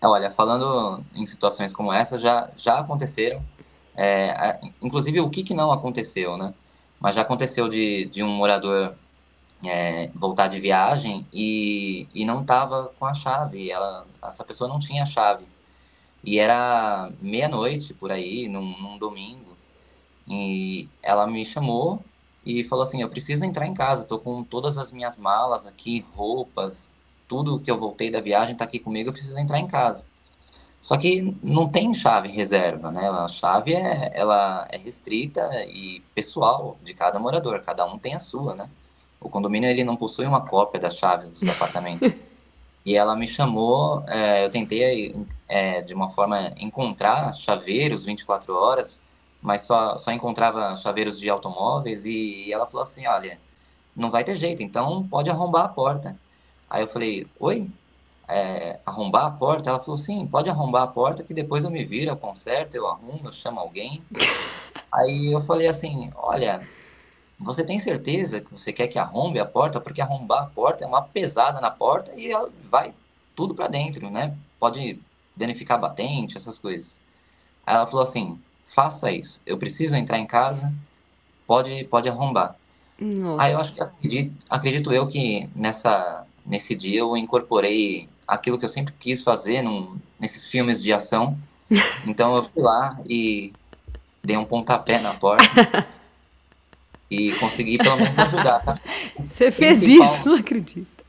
Olha, 0.00 0.30
falando 0.30 1.04
em 1.12 1.26
situações 1.26 1.72
como 1.72 1.92
essa, 1.92 2.16
já, 2.16 2.48
já 2.56 2.78
aconteceram, 2.78 3.42
é, 3.96 4.60
inclusive 4.80 5.18
o 5.20 5.28
que, 5.28 5.42
que 5.42 5.52
não 5.52 5.72
aconteceu, 5.72 6.36
né? 6.36 6.54
Mas 7.00 7.16
já 7.16 7.22
aconteceu 7.22 7.68
de, 7.68 8.04
de 8.04 8.22
um 8.22 8.28
morador 8.28 8.94
é, 9.64 10.08
voltar 10.14 10.48
de 10.48 10.58
viagem 10.58 11.26
e, 11.32 12.06
e 12.14 12.24
não 12.24 12.42
estava 12.42 12.92
com 12.98 13.06
a 13.06 13.14
chave, 13.14 13.70
ela, 13.70 14.06
essa 14.22 14.44
pessoa 14.44 14.68
não 14.68 14.78
tinha 14.78 15.02
a 15.02 15.06
chave. 15.06 15.46
E 16.22 16.38
era 16.38 17.10
meia-noite 17.20 17.94
por 17.94 18.12
aí, 18.12 18.48
num, 18.48 18.78
num 18.78 18.98
domingo, 18.98 19.56
e 20.28 20.88
ela 21.02 21.26
me 21.26 21.44
chamou 21.44 22.02
e 22.44 22.62
falou 22.64 22.82
assim: 22.82 23.02
Eu 23.02 23.08
preciso 23.08 23.44
entrar 23.44 23.66
em 23.66 23.74
casa, 23.74 24.02
estou 24.02 24.18
com 24.18 24.42
todas 24.44 24.78
as 24.78 24.92
minhas 24.92 25.16
malas 25.16 25.66
aqui, 25.66 26.04
roupas, 26.14 26.92
tudo 27.28 27.60
que 27.60 27.70
eu 27.70 27.78
voltei 27.78 28.10
da 28.10 28.20
viagem 28.20 28.52
está 28.52 28.64
aqui 28.64 28.78
comigo, 28.78 29.08
eu 29.08 29.12
preciso 29.12 29.38
entrar 29.38 29.58
em 29.58 29.66
casa. 29.66 30.04
Só 30.80 30.96
que 30.96 31.36
não 31.42 31.68
tem 31.68 31.92
chave 31.92 32.28
reserva, 32.28 32.90
né? 32.90 33.08
A 33.08 33.28
chave 33.28 33.74
é, 33.74 34.10
ela 34.14 34.66
é 34.70 34.78
restrita 34.78 35.64
e 35.66 36.00
pessoal 36.14 36.78
de 36.82 36.94
cada 36.94 37.18
morador, 37.18 37.60
cada 37.62 37.84
um 37.84 37.98
tem 37.98 38.14
a 38.14 38.20
sua, 38.20 38.54
né? 38.54 38.70
O 39.20 39.28
condomínio 39.28 39.68
ele 39.68 39.84
não 39.84 39.96
possui 39.96 40.24
uma 40.24 40.40
cópia 40.46 40.80
das 40.80 40.96
chaves 40.96 41.28
dos 41.28 41.46
apartamentos. 41.48 42.12
e 42.84 42.96
ela 42.96 43.14
me 43.14 43.26
chamou, 43.26 44.02
é, 44.06 44.44
eu 44.44 44.50
tentei 44.50 45.14
é, 45.46 45.82
de 45.82 45.92
uma 45.92 46.08
forma 46.08 46.52
encontrar 46.56 47.34
chaveiros 47.34 48.04
24 48.04 48.54
horas, 48.54 48.98
mas 49.42 49.62
só, 49.62 49.98
só 49.98 50.10
encontrava 50.12 50.74
chaveiros 50.76 51.18
de 51.18 51.28
automóveis 51.28 52.06
e 52.06 52.52
ela 52.52 52.66
falou 52.66 52.82
assim, 52.82 53.06
olha, 53.06 53.38
não 53.94 54.10
vai 54.10 54.24
ter 54.24 54.36
jeito, 54.36 54.62
então 54.62 55.06
pode 55.06 55.28
arrombar 55.28 55.64
a 55.64 55.68
porta. 55.68 56.16
Aí 56.68 56.82
eu 56.82 56.88
falei, 56.88 57.26
oi? 57.38 57.68
É, 58.28 58.78
arrombar 58.86 59.26
a 59.26 59.30
porta? 59.30 59.70
Ela 59.70 59.80
falou, 59.80 59.96
sim, 59.96 60.26
pode 60.26 60.48
arrombar 60.48 60.82
a 60.84 60.86
porta 60.86 61.24
que 61.24 61.34
depois 61.34 61.64
eu 61.64 61.70
me 61.70 61.84
viro, 61.84 62.10
eu 62.10 62.16
conserto, 62.16 62.74
eu 62.76 62.86
arrumo, 62.86 63.22
eu 63.24 63.32
chamo 63.32 63.60
alguém. 63.60 64.02
Aí 64.92 65.32
eu 65.32 65.40
falei 65.40 65.66
assim, 65.66 66.10
olha, 66.14 66.66
você 67.40 67.64
tem 67.64 67.78
certeza 67.78 68.40
que 68.40 68.52
você 68.52 68.72
quer 68.72 68.86
que 68.86 68.98
arrombe 68.98 69.40
a 69.40 69.46
porta? 69.46 69.80
Porque 69.80 70.02
arrombar 70.02 70.42
a 70.42 70.46
porta 70.46 70.84
é 70.84 70.86
uma 70.86 71.00
pesada 71.00 71.58
na 71.60 71.70
porta 71.70 72.12
e 72.14 72.30
ela 72.30 72.50
vai 72.70 72.92
tudo 73.34 73.54
para 73.54 73.66
dentro, 73.66 74.10
né? 74.10 74.36
Pode 74.58 75.00
danificar 75.34 75.78
a 75.78 75.80
batente, 75.80 76.36
essas 76.36 76.58
coisas. 76.58 77.00
Aí 77.66 77.74
ela 77.74 77.86
falou 77.86 78.02
assim: 78.02 78.38
faça 78.66 79.10
isso. 79.10 79.40
Eu 79.46 79.56
preciso 79.56 79.96
entrar 79.96 80.18
em 80.18 80.26
casa, 80.26 80.72
pode, 81.46 81.84
pode 81.84 82.10
arrombar. 82.10 82.56
Nossa. 82.98 83.42
Aí 83.42 83.52
eu 83.52 83.58
acho 83.58 83.72
que 83.72 83.80
acredito, 83.80 84.34
acredito 84.50 84.92
eu 84.92 85.06
que 85.06 85.48
nessa, 85.56 86.26
nesse 86.44 86.74
dia 86.74 87.00
eu 87.00 87.16
incorporei 87.16 88.06
aquilo 88.28 88.58
que 88.58 88.66
eu 88.66 88.68
sempre 88.68 88.92
quis 88.98 89.22
fazer 89.22 89.62
num, 89.62 89.98
nesses 90.18 90.44
filmes 90.50 90.82
de 90.82 90.92
ação. 90.92 91.38
Então 92.06 92.34
eu 92.34 92.44
fui 92.44 92.62
lá 92.62 92.98
e 93.08 93.52
dei 94.24 94.36
um 94.36 94.44
pontapé 94.44 94.98
na 94.98 95.14
porta 95.14 95.44
e 97.10 97.32
consegui 97.32 97.76
pelo 97.76 97.96
menos 97.96 98.18
ajudar. 98.18 98.80
Você 99.18 99.50
fez 99.50 99.82
isso, 99.82 100.28
não 100.28 100.36
acredito. 100.36 101.00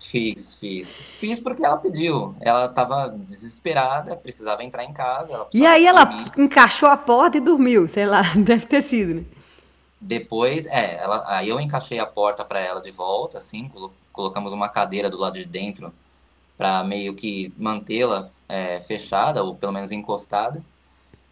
Fiz, 0.00 0.58
fiz. 0.58 0.98
Fiz 1.18 1.38
porque 1.40 1.64
ela 1.64 1.76
pediu. 1.76 2.34
Ela 2.40 2.66
estava 2.66 3.08
desesperada, 3.08 4.16
precisava 4.16 4.62
entrar 4.62 4.84
em 4.84 4.92
casa. 4.92 5.46
e 5.52 5.66
aí 5.66 5.86
ela 5.86 6.04
dormir. 6.04 6.32
encaixou 6.38 6.88
a 6.88 6.96
porta 6.96 7.38
e 7.38 7.40
dormiu, 7.40 7.88
sei 7.88 8.06
lá, 8.06 8.22
deve 8.36 8.66
ter 8.66 8.82
sido, 8.82 9.14
né? 9.14 9.24
Depois, 10.00 10.66
é, 10.66 10.96
ela, 10.98 11.24
aí 11.26 11.48
eu 11.48 11.58
encaixei 11.58 11.98
a 11.98 12.06
porta 12.06 12.44
para 12.44 12.60
ela 12.60 12.80
de 12.80 12.90
volta, 12.90 13.38
assim, 13.38 13.70
colocamos 14.12 14.52
uma 14.52 14.68
cadeira 14.68 15.08
do 15.08 15.18
lado 15.18 15.38
de 15.38 15.46
dentro 15.46 15.92
para 16.56 16.84
meio 16.84 17.14
que 17.14 17.52
mantê-la 17.56 18.30
é, 18.48 18.78
fechada, 18.80 19.42
ou 19.42 19.54
pelo 19.54 19.72
menos 19.72 19.92
encostada. 19.92 20.62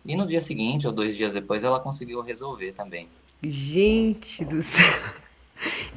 E 0.04 0.16
no 0.16 0.26
dia 0.26 0.40
seguinte, 0.40 0.86
ou 0.86 0.92
dois 0.92 1.16
dias 1.16 1.32
depois, 1.32 1.62
ela 1.62 1.78
conseguiu 1.80 2.20
resolver 2.20 2.72
também. 2.72 3.08
Gente 3.46 4.44
do 4.44 4.62
céu. 4.62 4.84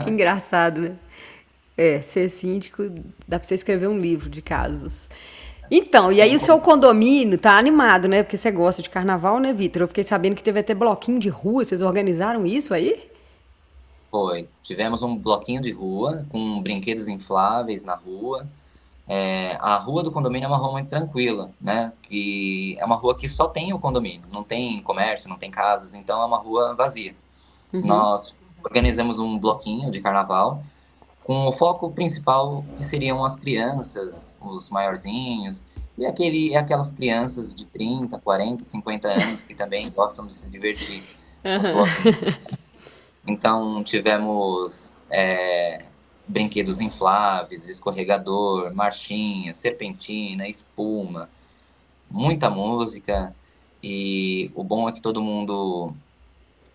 Que 0.02 0.10
engraçado, 0.10 0.82
né? 0.82 0.96
É, 1.76 2.02
ser 2.02 2.30
síndico, 2.30 2.84
dá 3.28 3.38
pra 3.38 3.46
você 3.46 3.56
escrever 3.56 3.88
um 3.88 3.98
livro 3.98 4.30
de 4.30 4.42
casos. 4.42 5.10
Então, 5.70 6.12
e 6.12 6.22
aí 6.22 6.34
o 6.34 6.40
seu 6.40 6.60
condomínio 6.60 7.38
tá 7.38 7.58
animado, 7.58 8.08
né? 8.08 8.24
Porque 8.24 8.38
você 8.38 8.50
gosta 8.50 8.82
de 8.82 8.90
carnaval, 8.90 9.40
né, 9.40 9.52
Vitor? 9.52 9.82
Eu 9.82 9.88
fiquei 9.88 10.04
sabendo 10.04 10.36
que 10.36 10.44
teve 10.44 10.60
até 10.60 10.74
bloquinho 10.74 11.20
de 11.20 11.30
rua, 11.30 11.66
vocês 11.66 11.82
organizaram 11.82 12.46
isso 12.46 12.74
aí? 12.74 13.10
Foi. 14.10 14.48
Tivemos 14.64 15.04
um 15.04 15.18
bloquinho 15.18 15.62
de 15.62 15.72
rua 15.72 16.26
com 16.30 16.62
brinquedos 16.62 17.08
infláveis 17.08 17.84
na 17.84 17.96
rua. 17.96 18.48
É, 19.08 19.58
a 19.60 19.76
rua 19.78 20.04
do 20.04 20.12
condomínio 20.12 20.46
é 20.46 20.48
uma 20.50 20.58
rua 20.58 20.72
muito 20.72 20.90
tranquila, 20.90 21.52
né? 21.60 21.94
Que 22.02 22.78
é 22.80 22.86
uma 22.86 22.96
rua 22.96 23.18
que 23.18 23.28
só 23.28 23.48
tem 23.48 23.74
o 23.74 23.80
condomínio, 23.80 24.24
não 24.32 24.44
tem 24.44 24.82
comércio, 24.82 25.30
não 25.30 25.38
tem 25.38 25.52
casas, 25.52 25.94
então 25.94 26.22
é 26.22 26.26
uma 26.26 26.38
rua 26.38 26.74
vazia. 26.76 27.14
Uhum. 27.74 27.82
Nós 27.82 28.36
organizamos 28.64 29.20
um 29.20 29.38
bloquinho 29.38 29.92
de 29.92 30.02
carnaval 30.02 30.64
com 31.24 31.46
o 31.46 31.52
foco 31.52 31.92
principal 31.92 32.64
que 32.76 32.84
seriam 32.84 33.24
as 33.26 33.36
crianças, 33.36 34.38
os 34.42 34.70
maiorzinhos, 34.70 35.64
e 35.98 36.06
aquele, 36.06 36.56
aquelas 36.56 36.92
crianças 36.92 37.54
de 37.54 37.66
30, 37.66 38.18
40, 38.20 38.64
50 38.64 39.08
anos 39.08 39.42
que 39.42 39.54
também 39.54 39.90
gostam 39.92 40.26
de 40.26 40.36
se 40.36 40.50
divertir. 40.50 41.04
Uhum. 41.44 42.54
Então, 43.28 43.84
tivemos 43.84 44.96
é, 45.10 45.84
brinquedos 46.28 46.80
infláveis, 46.80 47.68
escorregador, 47.68 48.74
marchinha, 48.74 49.54
serpentina, 49.54 50.48
espuma, 50.48 51.30
muita 52.10 52.50
música. 52.50 53.36
E 53.84 54.50
o 54.56 54.64
bom 54.64 54.88
é 54.88 54.94
que 54.94 55.02
todo 55.02 55.22
mundo 55.22 55.94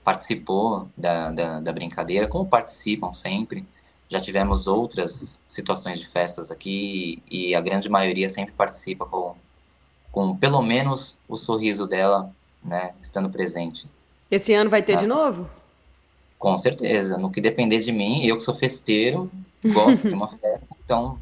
participou 0.04 0.88
da, 0.96 1.30
da, 1.30 1.60
da 1.60 1.72
brincadeira, 1.72 2.26
como 2.26 2.46
participam 2.46 3.12
sempre. 3.12 3.66
Já 4.08 4.20
tivemos 4.20 4.66
outras 4.66 5.40
situações 5.46 5.98
de 5.98 6.06
festas 6.06 6.50
aqui 6.50 7.22
e 7.30 7.54
a 7.54 7.60
grande 7.60 7.88
maioria 7.88 8.28
sempre 8.28 8.52
participa 8.52 9.06
com, 9.06 9.34
com 10.10 10.36
pelo 10.36 10.60
menos 10.60 11.16
o 11.28 11.36
sorriso 11.36 11.86
dela, 11.86 12.30
né, 12.62 12.92
estando 13.00 13.30
presente. 13.30 13.88
Esse 14.30 14.52
ano 14.52 14.70
vai 14.70 14.82
ter 14.82 14.96
de 14.96 15.06
novo? 15.06 15.48
Com 16.38 16.58
certeza. 16.58 17.16
No 17.16 17.30
que 17.30 17.40
depender 17.40 17.78
de 17.78 17.92
mim, 17.92 18.24
eu 18.24 18.36
que 18.36 18.42
sou 18.42 18.54
festeiro, 18.54 19.30
gosto 19.64 20.08
de 20.08 20.14
uma 20.14 20.28
festa, 20.36 20.68
então 20.84 21.18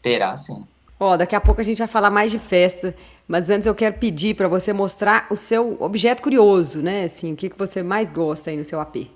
terá 0.00 0.36
sim. 0.36 0.66
Ó, 1.02 1.14
oh, 1.14 1.16
daqui 1.16 1.34
a 1.34 1.40
pouco 1.40 1.62
a 1.62 1.64
gente 1.64 1.78
vai 1.78 1.88
falar 1.88 2.10
mais 2.10 2.30
de 2.30 2.38
festa, 2.38 2.94
mas 3.26 3.48
antes 3.48 3.66
eu 3.66 3.74
quero 3.74 3.96
pedir 3.96 4.36
para 4.36 4.46
você 4.46 4.70
mostrar 4.70 5.26
o 5.30 5.36
seu 5.36 5.78
objeto 5.80 6.22
curioso, 6.22 6.82
né? 6.82 7.04
Assim, 7.04 7.32
o 7.32 7.36
que, 7.36 7.48
que 7.48 7.58
você 7.58 7.82
mais 7.82 8.10
gosta 8.10 8.50
aí 8.50 8.56
no 8.58 8.66
seu 8.66 8.78
AP. 8.78 9.08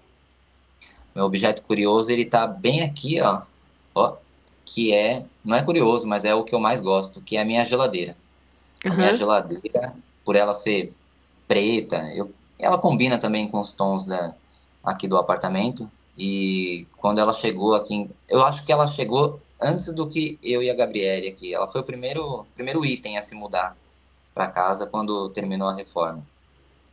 Meu 1.14 1.26
objeto 1.26 1.62
curioso, 1.62 2.10
ele 2.10 2.24
tá 2.24 2.46
bem 2.46 2.82
aqui, 2.82 3.20
ó. 3.20 3.42
Ó, 3.94 4.16
que 4.64 4.94
é, 4.94 5.26
não 5.44 5.58
é 5.58 5.62
curioso, 5.62 6.08
mas 6.08 6.24
é 6.24 6.34
o 6.34 6.42
que 6.42 6.54
eu 6.54 6.58
mais 6.58 6.80
gosto, 6.80 7.20
que 7.20 7.36
é 7.36 7.42
a 7.42 7.44
minha 7.44 7.62
geladeira. 7.66 8.16
Uhum. 8.82 8.92
A 8.92 8.96
minha 8.96 9.12
geladeira, 9.12 9.94
por 10.24 10.36
ela 10.36 10.54
ser 10.54 10.90
preta, 11.46 11.98
eu, 12.14 12.32
ela 12.58 12.78
combina 12.78 13.18
também 13.18 13.46
com 13.46 13.60
os 13.60 13.74
tons 13.74 14.06
da, 14.06 14.34
aqui 14.82 15.06
do 15.06 15.18
apartamento. 15.18 15.86
E 16.16 16.86
quando 16.96 17.18
ela 17.18 17.34
chegou 17.34 17.74
aqui, 17.74 18.08
eu 18.26 18.42
acho 18.42 18.64
que 18.64 18.72
ela 18.72 18.86
chegou 18.86 19.38
antes 19.64 19.92
do 19.92 20.06
que 20.06 20.38
eu 20.42 20.62
e 20.62 20.70
a 20.70 20.74
Gabriele 20.74 21.28
aqui. 21.28 21.54
Ela 21.54 21.66
foi 21.66 21.80
o 21.80 21.84
primeiro, 21.84 22.46
primeiro 22.54 22.84
item 22.84 23.16
a 23.16 23.22
se 23.22 23.34
mudar 23.34 23.76
para 24.34 24.48
casa 24.48 24.86
quando 24.86 25.28
terminou 25.30 25.68
a 25.68 25.74
reforma. 25.74 26.22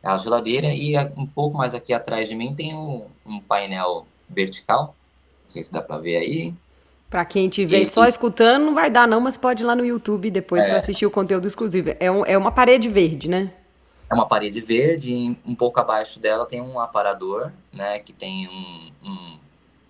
A 0.02 0.16
geladeira 0.16 0.68
e 0.68 0.96
um 1.16 1.26
pouco 1.26 1.56
mais 1.56 1.74
aqui 1.74 1.92
atrás 1.92 2.28
de 2.28 2.34
mim 2.34 2.54
tem 2.54 2.74
um, 2.74 3.06
um 3.24 3.40
painel 3.40 4.06
vertical. 4.28 4.96
Não 5.42 5.48
sei 5.48 5.62
se 5.62 5.72
dá 5.72 5.80
para 5.80 5.98
ver 5.98 6.16
aí. 6.16 6.54
Para 7.08 7.24
quem 7.24 7.46
estiver 7.46 7.84
só 7.84 8.06
escutando, 8.06 8.64
não 8.64 8.74
vai 8.74 8.90
dar 8.90 9.06
não, 9.06 9.20
mas 9.20 9.36
pode 9.36 9.62
ir 9.62 9.66
lá 9.66 9.76
no 9.76 9.84
YouTube 9.84 10.30
depois 10.30 10.64
é. 10.64 10.68
para 10.68 10.78
assistir 10.78 11.04
o 11.04 11.10
conteúdo 11.10 11.46
exclusivo. 11.46 11.90
É, 12.00 12.10
um, 12.10 12.24
é 12.24 12.38
uma 12.38 12.50
parede 12.50 12.88
verde, 12.88 13.28
né? 13.28 13.52
É 14.10 14.14
uma 14.14 14.26
parede 14.26 14.60
verde, 14.60 15.36
um 15.44 15.54
pouco 15.54 15.78
abaixo 15.78 16.18
dela 16.18 16.46
tem 16.46 16.60
um 16.60 16.80
aparador, 16.80 17.52
né, 17.72 17.98
que 17.98 18.12
tem 18.12 18.46
um, 18.46 19.08
um, 19.08 19.38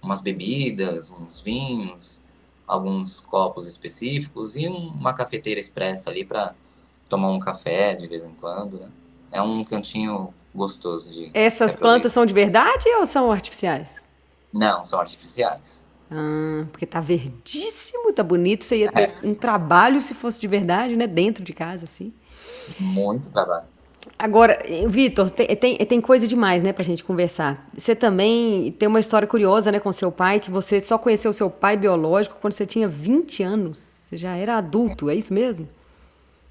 umas 0.03 0.21
bebidas, 0.21 1.11
uns 1.11 1.41
vinhos, 1.41 2.23
alguns 2.67 3.21
copos 3.21 3.67
específicos 3.67 4.57
e 4.57 4.69
um, 4.69 4.89
uma 4.89 5.13
cafeteira 5.13 5.61
expressa 5.61 6.11
ali 6.11 6.25
para 6.25 6.55
tomar 7.09 7.31
um 7.31 7.39
café 7.39 7.95
de 7.95 8.07
vez 8.07 8.25
em 8.25 8.33
quando, 8.33 8.81
né? 8.81 8.89
É 9.31 9.41
um 9.41 9.65
cantinho 9.65 10.33
gostoso 10.55 11.11
de. 11.11 11.31
Essas 11.35 11.77
plantas 11.77 12.13
são 12.13 12.27
de 12.27 12.35
verdade 12.35 12.89
ou 12.99 13.07
são 13.07 13.31
artificiais? 13.31 14.07
Não, 14.53 14.85
são 14.85 15.01
artificiais. 15.01 15.83
Ah, 16.11 16.67
porque 16.71 16.85
tá 16.85 17.01
verdíssimo, 17.01 18.13
tá 18.13 18.23
bonito. 18.23 18.65
Você 18.65 18.79
ia 18.79 18.93
ter 18.93 19.01
é. 19.01 19.15
um 19.25 19.35
trabalho 19.35 20.01
se 20.01 20.15
fosse 20.15 20.39
de 20.39 20.47
verdade, 20.47 20.95
né? 20.95 21.07
Dentro 21.07 21.43
de 21.43 21.55
casa, 21.55 21.85
assim. 21.85 22.13
Muito 22.79 23.31
trabalho. 23.31 23.72
Agora, 24.19 24.63
Vitor, 24.87 25.31
tem, 25.31 25.47
tem, 25.57 25.77
tem, 25.79 26.01
coisa 26.01 26.29
demais, 26.29 26.63
né, 26.63 26.73
pra 26.73 26.85
gente 26.85 27.03
conversar. 27.03 27.67
Você 27.77 27.95
também 27.95 28.71
tem 28.73 28.89
uma 28.89 29.01
história 29.01 29.27
curiosa, 29.27 29.73
né, 29.73 29.81
com 29.81 29.91
seu 29.93 30.13
pai, 30.13 30.39
que 30.39 30.51
você 30.51 30.81
só 30.81 30.97
conheceu 30.97 31.33
seu 31.33 31.51
pai 31.51 31.77
biológico 31.77 32.37
quando 32.41 32.53
você 32.53 32.65
tinha 32.65 32.87
20 32.87 33.43
anos. 33.43 33.79
Você 33.79 34.17
já 34.17 34.37
era 34.37 34.59
adulto, 34.59 35.11
é 35.11 35.15
isso 35.15 35.33
mesmo? 35.35 35.69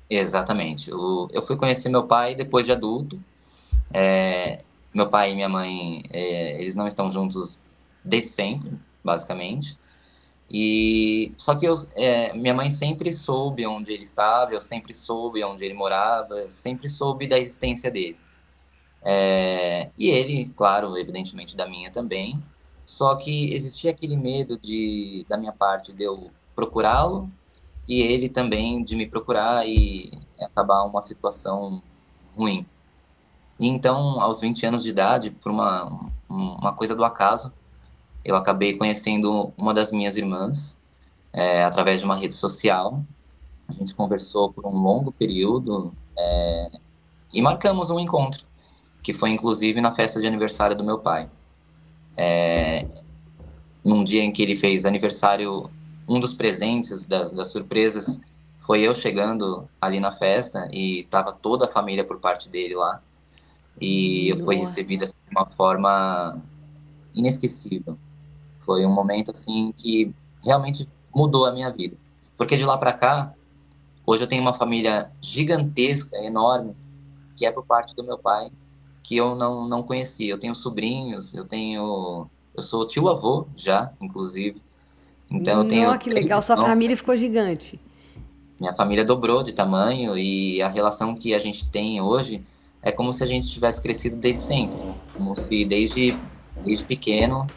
Exatamente. 0.09 0.89
Eu, 0.89 1.29
eu 1.31 1.41
fui 1.41 1.55
conhecer 1.55 1.87
meu 1.87 2.03
pai 2.03 2.35
depois 2.35 2.65
de 2.65 2.71
adulto. 2.71 3.17
É, 3.93 4.59
meu 4.93 5.07
pai 5.07 5.31
e 5.31 5.35
minha 5.35 5.47
mãe, 5.47 6.03
é, 6.11 6.59
eles 6.59 6.75
não 6.75 6.87
estão 6.87 7.09
juntos 7.09 7.59
desde 8.03 8.29
sempre, 8.29 8.71
basicamente. 9.03 9.77
E 10.53 11.33
só 11.37 11.55
que 11.55 11.65
eu, 11.65 11.75
é, 11.95 12.33
minha 12.33 12.53
mãe 12.53 12.69
sempre 12.69 13.09
soube 13.13 13.65
onde 13.65 13.93
ele 13.93 14.03
estava, 14.03 14.53
eu 14.53 14.59
sempre 14.59 14.93
soube 14.93 15.41
onde 15.45 15.63
ele 15.63 15.73
morava, 15.73 16.51
sempre 16.51 16.89
soube 16.89 17.25
da 17.25 17.39
existência 17.39 17.89
dele. 17.89 18.17
É, 19.01 19.89
e 19.97 20.09
ele, 20.09 20.49
claro, 20.49 20.97
evidentemente 20.97 21.55
da 21.55 21.65
minha 21.65 21.89
também. 21.89 22.43
Só 22.85 23.15
que 23.15 23.53
existia 23.53 23.91
aquele 23.91 24.17
medo 24.17 24.57
de 24.59 25.25
da 25.29 25.37
minha 25.37 25.53
parte 25.53 25.93
de 25.93 26.03
eu 26.03 26.29
procurá-lo 26.53 27.31
e 27.87 28.01
ele 28.01 28.27
também 28.27 28.83
de 28.83 28.95
me 28.97 29.07
procurar 29.07 29.65
e 29.67 30.11
acabar 30.41 30.83
uma 30.83 31.01
situação 31.01 31.81
ruim. 32.35 32.65
E 33.59 33.67
então, 33.67 34.19
aos 34.19 34.41
20 34.41 34.65
anos 34.65 34.83
de 34.83 34.89
idade, 34.89 35.31
por 35.31 35.51
uma, 35.51 36.11
uma 36.27 36.73
coisa 36.73 36.95
do 36.95 37.05
acaso, 37.05 37.53
eu 38.23 38.35
acabei 38.35 38.75
conhecendo 38.75 39.51
uma 39.57 39.73
das 39.73 39.91
minhas 39.91 40.15
irmãs 40.15 40.77
é, 41.33 41.63
através 41.63 41.99
de 41.99 42.05
uma 42.05 42.15
rede 42.15 42.33
social. 42.33 43.03
A 43.67 43.73
gente 43.73 43.95
conversou 43.95 44.51
por 44.51 44.65
um 44.65 44.77
longo 44.77 45.11
período 45.11 45.93
é, 46.17 46.71
e 47.33 47.41
marcamos 47.41 47.89
um 47.89 47.99
encontro, 47.99 48.45
que 49.01 49.13
foi 49.13 49.29
inclusive 49.29 49.79
na 49.81 49.93
festa 49.93 50.19
de 50.19 50.27
aniversário 50.27 50.75
do 50.75 50.83
meu 50.83 50.99
pai. 50.99 51.29
É, 52.15 52.85
num 53.83 54.03
dia 54.03 54.23
em 54.23 54.31
que 54.31 54.43
ele 54.43 54.55
fez 54.55 54.85
aniversário, 54.85 55.69
um 56.07 56.19
dos 56.19 56.33
presentes 56.33 57.07
das, 57.07 57.31
das 57.31 57.47
surpresas 57.47 58.21
foi 58.59 58.81
eu 58.81 58.93
chegando 58.93 59.67
ali 59.81 59.99
na 59.99 60.11
festa 60.11 60.67
e 60.71 60.99
estava 60.99 61.31
toda 61.31 61.65
a 61.65 61.67
família 61.67 62.03
por 62.03 62.19
parte 62.19 62.47
dele 62.47 62.75
lá. 62.75 63.01
E 63.79 64.29
eu 64.29 64.37
fui 64.37 64.55
recebida 64.55 65.05
assim, 65.05 65.15
de 65.27 65.35
uma 65.35 65.47
forma 65.47 66.39
inesquecível. 67.15 67.97
Foi 68.65 68.85
um 68.85 68.93
momento 68.93 69.31
assim 69.31 69.73
que 69.77 70.13
realmente 70.43 70.87
mudou 71.13 71.45
a 71.45 71.51
minha 71.51 71.69
vida. 71.69 71.95
Porque 72.37 72.57
de 72.57 72.65
lá 72.65 72.77
para 72.77 72.93
cá, 72.93 73.33
hoje 74.05 74.23
eu 74.23 74.27
tenho 74.27 74.41
uma 74.41 74.53
família 74.53 75.11
gigantesca, 75.21 76.17
enorme, 76.17 76.75
que 77.35 77.45
é 77.45 77.51
por 77.51 77.65
parte 77.65 77.95
do 77.95 78.03
meu 78.03 78.17
pai, 78.17 78.51
que 79.03 79.15
eu 79.15 79.35
não, 79.35 79.67
não 79.67 79.83
conhecia. 79.83 80.31
Eu 80.31 80.37
tenho 80.37 80.55
sobrinhos, 80.55 81.33
eu 81.33 81.45
tenho. 81.45 82.27
Eu 82.55 82.61
sou 82.61 82.85
tio-avô 82.85 83.47
já, 83.55 83.91
inclusive. 84.01 84.61
Então 85.29 85.61
eu 85.61 85.67
tenho. 85.67 85.97
Que 85.99 86.09
legal, 86.09 86.41
sua 86.41 86.57
família 86.57 86.95
ficou 86.97 87.15
gigante. 87.15 87.79
Minha 88.59 88.73
família 88.73 89.03
dobrou 89.03 89.41
de 89.41 89.53
tamanho 89.53 90.17
e 90.17 90.61
a 90.61 90.67
relação 90.67 91.15
que 91.15 91.33
a 91.33 91.39
gente 91.39 91.67
tem 91.69 91.99
hoje 91.99 92.45
é 92.81 92.91
como 92.91 93.11
se 93.11 93.23
a 93.23 93.25
gente 93.25 93.47
tivesse 93.47 93.81
crescido 93.81 94.15
desde 94.15 94.41
sempre, 94.41 94.77
como 95.13 95.35
se 95.35 95.65
desde, 95.65 96.17
desde 96.63 96.85
pequeno 96.85 97.47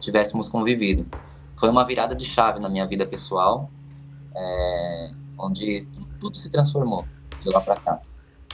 tivéssemos 0.00 0.48
convivido. 0.48 1.06
Foi 1.56 1.68
uma 1.68 1.84
virada 1.84 2.14
de 2.14 2.24
chave 2.24 2.60
na 2.60 2.68
minha 2.68 2.86
vida 2.86 3.04
pessoal, 3.06 3.70
é, 4.34 5.10
onde 5.36 5.86
tudo 6.20 6.36
se 6.36 6.50
transformou 6.50 7.04
de 7.42 7.48
lá 7.50 7.60
para 7.60 7.76
cá. 7.76 8.00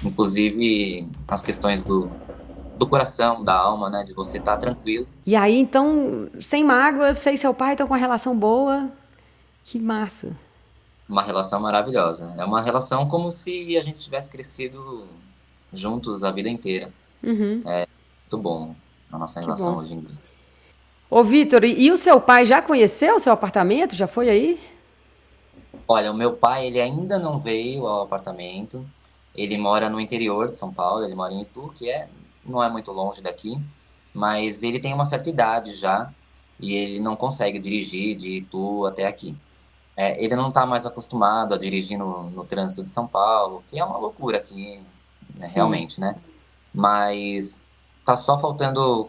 Inclusive 0.04 1.08
as 1.28 1.42
questões 1.42 1.84
do, 1.84 2.10
do 2.78 2.86
coração, 2.86 3.44
da 3.44 3.54
alma, 3.54 3.90
né? 3.90 4.04
De 4.04 4.12
você 4.12 4.38
estar 4.38 4.52
tá 4.52 4.58
tranquilo. 4.58 5.06
E 5.26 5.36
aí, 5.36 5.56
então, 5.56 6.28
sem 6.40 6.64
mágoas, 6.64 7.18
você 7.18 7.32
e 7.32 7.38
seu 7.38 7.54
pai 7.54 7.72
estão 7.72 7.86
com 7.86 7.94
uma 7.94 8.00
relação 8.00 8.36
boa. 8.36 8.90
Que 9.64 9.78
massa. 9.78 10.36
Uma 11.08 11.22
relação 11.22 11.60
maravilhosa. 11.60 12.34
É 12.38 12.44
uma 12.44 12.60
relação 12.60 13.06
como 13.08 13.30
se 13.30 13.76
a 13.76 13.82
gente 13.82 13.98
tivesse 13.98 14.30
crescido 14.30 15.06
juntos 15.72 16.22
a 16.24 16.30
vida 16.30 16.48
inteira. 16.48 16.90
Uhum. 17.22 17.62
É 17.64 17.86
muito 18.22 18.38
bom 18.38 18.74
a 19.10 19.18
nossa 19.18 19.40
que 19.40 19.46
relação 19.46 19.74
bom. 19.74 19.80
hoje 19.80 19.94
em 19.94 20.00
dia. 20.00 20.33
Ô, 21.10 21.22
Vitor, 21.22 21.64
e 21.64 21.90
o 21.90 21.96
seu 21.96 22.20
pai 22.20 22.44
já 22.44 22.62
conheceu 22.62 23.16
o 23.16 23.20
seu 23.20 23.32
apartamento? 23.32 23.94
Já 23.94 24.06
foi 24.06 24.28
aí? 24.28 24.60
Olha, 25.86 26.10
o 26.10 26.16
meu 26.16 26.32
pai, 26.34 26.66
ele 26.66 26.80
ainda 26.80 27.18
não 27.18 27.38
veio 27.38 27.86
ao 27.86 28.02
apartamento. 28.02 28.84
Ele 29.34 29.58
mora 29.58 29.90
no 29.90 30.00
interior 30.00 30.50
de 30.50 30.56
São 30.56 30.72
Paulo, 30.72 31.04
ele 31.04 31.14
mora 31.14 31.32
em 31.32 31.42
Itu, 31.42 31.72
que 31.74 31.90
é 31.90 32.08
não 32.44 32.62
é 32.62 32.68
muito 32.68 32.92
longe 32.92 33.22
daqui, 33.22 33.58
mas 34.12 34.62
ele 34.62 34.78
tem 34.78 34.92
uma 34.92 35.04
certa 35.04 35.30
idade 35.30 35.72
já 35.72 36.12
e 36.60 36.74
ele 36.74 37.00
não 37.00 37.16
consegue 37.16 37.58
dirigir 37.58 38.16
de 38.16 38.38
Itu 38.38 38.86
até 38.86 39.06
aqui. 39.06 39.36
É, 39.96 40.22
ele 40.22 40.34
não 40.34 40.48
está 40.48 40.66
mais 40.66 40.84
acostumado 40.84 41.54
a 41.54 41.58
dirigir 41.58 41.98
no, 41.98 42.30
no, 42.30 42.44
trânsito 42.44 42.82
de 42.82 42.90
São 42.90 43.06
Paulo, 43.06 43.62
que 43.68 43.78
é 43.78 43.84
uma 43.84 43.96
loucura 43.96 44.38
aqui, 44.38 44.80
né, 45.38 45.48
realmente, 45.54 46.00
né? 46.00 46.16
Mas 46.72 47.64
tá 48.04 48.16
só 48.16 48.38
faltando 48.38 49.08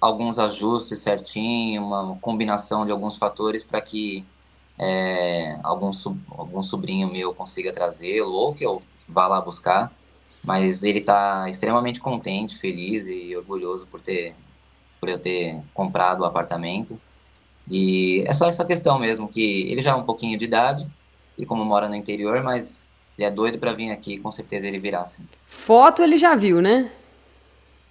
alguns 0.00 0.38
ajustes 0.38 0.98
certinho, 0.98 1.82
uma 1.82 2.16
combinação 2.20 2.84
de 2.84 2.92
alguns 2.92 3.16
fatores 3.16 3.64
para 3.64 3.80
que 3.80 4.24
é, 4.78 5.58
algum, 5.62 5.90
algum 6.30 6.62
sobrinho 6.62 7.10
meu 7.10 7.34
consiga 7.34 7.72
trazê-lo 7.72 8.32
ou 8.32 8.54
que 8.54 8.64
eu 8.64 8.82
vá 9.08 9.26
lá 9.26 9.40
buscar. 9.40 9.92
Mas 10.44 10.82
ele 10.82 11.00
está 11.00 11.48
extremamente 11.48 12.00
contente, 12.00 12.56
feliz 12.56 13.08
e 13.08 13.36
orgulhoso 13.36 13.86
por 13.86 14.00
ter 14.00 14.34
por 15.00 15.08
eu 15.08 15.18
ter 15.18 15.62
comprado 15.72 16.20
o 16.20 16.24
apartamento. 16.24 17.00
E 17.70 18.24
é 18.26 18.32
só 18.32 18.46
essa 18.46 18.64
questão 18.64 18.98
mesmo, 18.98 19.28
que 19.28 19.70
ele 19.70 19.80
já 19.80 19.90
é 19.90 19.94
um 19.94 20.04
pouquinho 20.04 20.38
de 20.38 20.44
idade, 20.44 20.88
e 21.36 21.46
como 21.46 21.64
mora 21.64 21.88
no 21.88 21.94
interior, 21.94 22.42
mas 22.42 22.92
ele 23.16 23.26
é 23.26 23.30
doido 23.30 23.58
para 23.58 23.72
vir 23.72 23.90
aqui, 23.90 24.18
com 24.18 24.30
certeza 24.30 24.66
ele 24.66 24.78
virá 24.78 25.06
sim. 25.06 25.24
Foto 25.46 26.02
ele 26.02 26.16
já 26.16 26.34
viu, 26.34 26.60
né? 26.60 26.90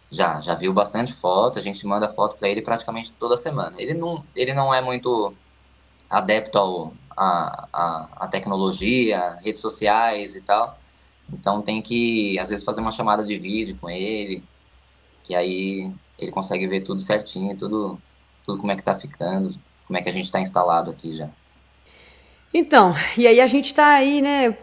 Já, 0.09 0.39
já 0.39 0.55
viu 0.55 0.73
bastante 0.73 1.13
foto, 1.13 1.59
a 1.59 1.61
gente 1.61 1.85
manda 1.85 2.07
foto 2.07 2.37
para 2.37 2.49
ele 2.49 2.61
praticamente 2.61 3.11
toda 3.13 3.35
semana. 3.35 3.73
Ele 3.77 3.93
não, 3.93 4.23
ele 4.35 4.53
não 4.53 4.73
é 4.73 4.81
muito 4.81 5.33
adepto 6.09 6.57
ao, 6.57 6.93
a, 7.17 7.67
a, 7.73 8.07
a 8.15 8.27
tecnologia, 8.27 9.37
redes 9.43 9.59
sociais 9.59 10.35
e 10.35 10.41
tal, 10.41 10.79
então 11.33 11.61
tem 11.61 11.81
que, 11.81 12.37
às 12.39 12.49
vezes, 12.49 12.63
fazer 12.63 12.79
uma 12.79 12.91
chamada 12.91 13.23
de 13.23 13.37
vídeo 13.37 13.77
com 13.81 13.89
ele, 13.89 14.43
que 15.23 15.35
aí 15.35 15.91
ele 16.17 16.31
consegue 16.31 16.67
ver 16.67 16.81
tudo 16.81 17.01
certinho, 17.01 17.57
tudo, 17.57 18.01
tudo 18.45 18.59
como 18.59 18.71
é 18.71 18.75
que 18.75 18.83
tá 18.83 18.95
ficando, 18.95 19.57
como 19.85 19.97
é 19.97 20.01
que 20.01 20.09
a 20.09 20.13
gente 20.13 20.25
está 20.25 20.39
instalado 20.39 20.91
aqui 20.91 21.11
já. 21.11 21.29
Então, 22.53 22.93
e 23.17 23.27
aí 23.27 23.41
a 23.41 23.47
gente 23.47 23.65
está 23.65 23.87
aí, 23.87 24.21
né, 24.21 24.57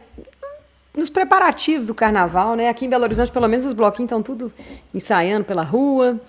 nos 0.96 1.10
preparativos 1.10 1.86
do 1.86 1.94
carnaval, 1.94 2.54
né? 2.54 2.68
Aqui 2.68 2.86
em 2.86 2.88
Belo 2.88 3.04
Horizonte, 3.04 3.32
pelo 3.32 3.48
menos, 3.48 3.66
os 3.66 3.72
bloquinhos 3.72 4.06
estão 4.06 4.22
tudo 4.22 4.52
ensaiando 4.94 5.44
pela 5.44 5.62
rua. 5.62 6.20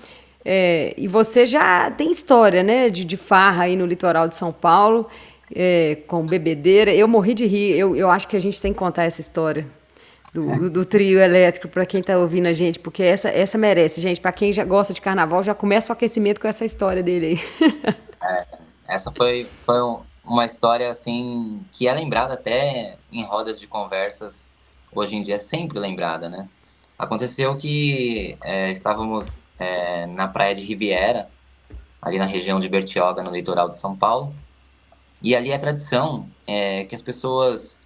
É, 0.43 0.93
e 0.97 1.07
você 1.07 1.45
já 1.45 1.89
tem 1.89 2.11
história, 2.11 2.61
né, 2.61 2.87
de, 2.89 3.03
de 3.03 3.17
farra 3.17 3.63
aí 3.63 3.75
no 3.75 3.85
litoral 3.85 4.27
de 4.27 4.35
São 4.35 4.51
Paulo, 4.51 5.07
é, 5.53 5.97
com 6.07 6.25
bebedeira. 6.25 6.93
Eu 6.93 7.07
morri 7.07 7.33
de 7.33 7.45
rir, 7.45 7.77
eu, 7.77 7.95
eu 7.95 8.09
acho 8.09 8.27
que 8.27 8.37
a 8.37 8.39
gente 8.39 8.61
tem 8.61 8.71
que 8.71 8.77
contar 8.77 9.03
essa 9.05 9.21
história 9.21 9.67
do, 10.31 10.59
do, 10.59 10.69
do 10.69 10.85
trio 10.85 11.19
elétrico 11.19 11.67
para 11.67 11.85
quem 11.85 12.01
está 12.01 12.17
ouvindo 12.17 12.47
a 12.47 12.53
gente, 12.53 12.77
porque 12.77 13.01
essa, 13.01 13.29
essa 13.29 13.57
merece, 13.57 14.01
gente. 14.01 14.19
Para 14.19 14.31
quem 14.31 14.51
já 14.51 14.63
gosta 14.63 14.93
de 14.93 15.01
carnaval, 15.01 15.41
já 15.41 15.55
começa 15.55 15.91
o 15.91 15.93
aquecimento 15.93 16.39
com 16.39 16.47
essa 16.47 16.65
história 16.65 17.01
dele 17.01 17.39
aí. 17.59 17.75
é, 18.21 18.45
essa 18.87 19.11
foi, 19.11 19.47
foi 19.65 19.77
uma 20.23 20.45
história 20.45 20.89
assim 20.89 21.63
que 21.71 21.87
é 21.87 21.93
lembrada 21.93 22.33
até 22.33 22.97
em 23.11 23.23
rodas 23.23 23.59
de 23.59 23.65
conversas 23.65 24.51
hoje 24.99 25.15
em 25.15 25.21
dia, 25.21 25.35
é 25.35 25.37
sempre 25.37 25.79
lembrada, 25.79 26.29
né? 26.29 26.49
Aconteceu 26.97 27.57
que 27.57 28.37
é, 28.41 28.71
estávamos 28.71 29.37
é, 29.59 30.05
na 30.07 30.27
praia 30.27 30.55
de 30.55 30.63
Riviera, 30.63 31.29
ali 32.01 32.17
na 32.17 32.25
região 32.25 32.59
de 32.59 32.69
Bertioga, 32.69 33.21
no 33.21 33.31
litoral 33.31 33.67
de 33.67 33.77
São 33.77 33.95
Paulo, 33.95 34.33
e 35.21 35.35
ali 35.35 35.51
é 35.51 35.57
tradição 35.57 36.29
é, 36.45 36.83
que 36.85 36.95
as 36.95 37.01
pessoas 37.01 37.79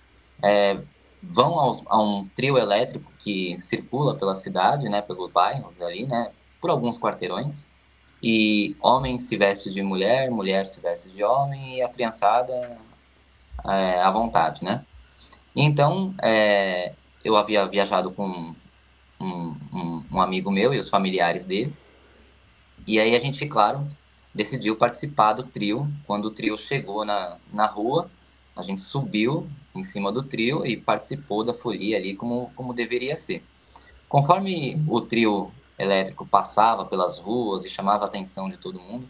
é, 0.44 0.78
vão 1.22 1.60
aos, 1.60 1.84
a 1.88 2.02
um 2.02 2.28
trio 2.36 2.58
elétrico 2.58 3.12
que 3.20 3.58
circula 3.60 4.16
pela 4.16 4.36
cidade, 4.36 4.90
né, 4.90 5.02
pelos 5.02 5.30
bairros 5.30 5.82
ali, 5.82 6.06
né, 6.06 6.32
por 6.60 6.70
alguns 6.70 6.98
quarteirões. 6.98 7.68
E 8.22 8.76
homem 8.82 9.18
se 9.18 9.38
veste 9.38 9.72
de 9.72 9.82
mulher, 9.82 10.30
mulher 10.30 10.68
se 10.68 10.82
veste 10.82 11.10
de 11.10 11.24
homem 11.24 11.78
e 11.78 11.82
a 11.82 11.88
criançada 11.88 12.78
é, 13.66 14.02
à 14.02 14.12
vontade, 14.12 14.64
né? 14.64 14.86
Então, 15.56 16.14
é, 16.22 16.94
eu 17.24 17.36
havia 17.36 17.66
viajado 17.66 18.12
com 18.14 18.54
um, 19.20 19.56
um, 19.74 20.04
um, 20.12 20.22
amigo 20.22 20.52
meu 20.52 20.74
e 20.74 20.80
os 20.80 20.90
familiares 20.90 21.46
dele. 21.46 21.74
E 22.88 23.00
aí 23.00 23.16
a 23.16 23.20
gente, 23.20 23.46
claro, 23.48 23.88
decidiu 24.34 24.76
participar 24.76 25.34
do 25.34 25.44
trio. 25.44 25.88
Quando 26.06 26.26
o 26.26 26.32
trio 26.32 26.58
chegou 26.58 27.04
na, 27.04 27.38
na 27.52 27.66
rua, 27.66 28.10
a 28.56 28.62
gente 28.62 28.82
subiu 28.82 29.50
em 29.76 29.84
cima 29.84 30.12
do 30.12 30.24
trio 30.24 30.66
e 30.66 30.78
participou 30.78 31.44
da 31.44 31.54
folia 31.54 31.98
ali 31.98 32.16
como, 32.16 32.52
como 32.56 32.74
deveria 32.74 33.16
ser. 33.16 33.44
Conforme 34.08 34.82
o 34.88 35.02
trio 35.02 35.52
elétrico 35.78 36.26
passava 36.26 36.86
pelas 36.86 37.20
ruas 37.20 37.66
e 37.66 37.70
chamava 37.70 38.06
a 38.06 38.08
atenção 38.08 38.50
de 38.50 38.58
todo 38.58 38.80
mundo, 38.80 39.08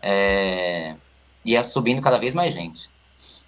é, 0.00 0.96
ia 1.44 1.62
subindo 1.62 2.00
cada 2.00 2.18
vez 2.18 2.34
mais 2.34 2.54
gente. 2.54 2.88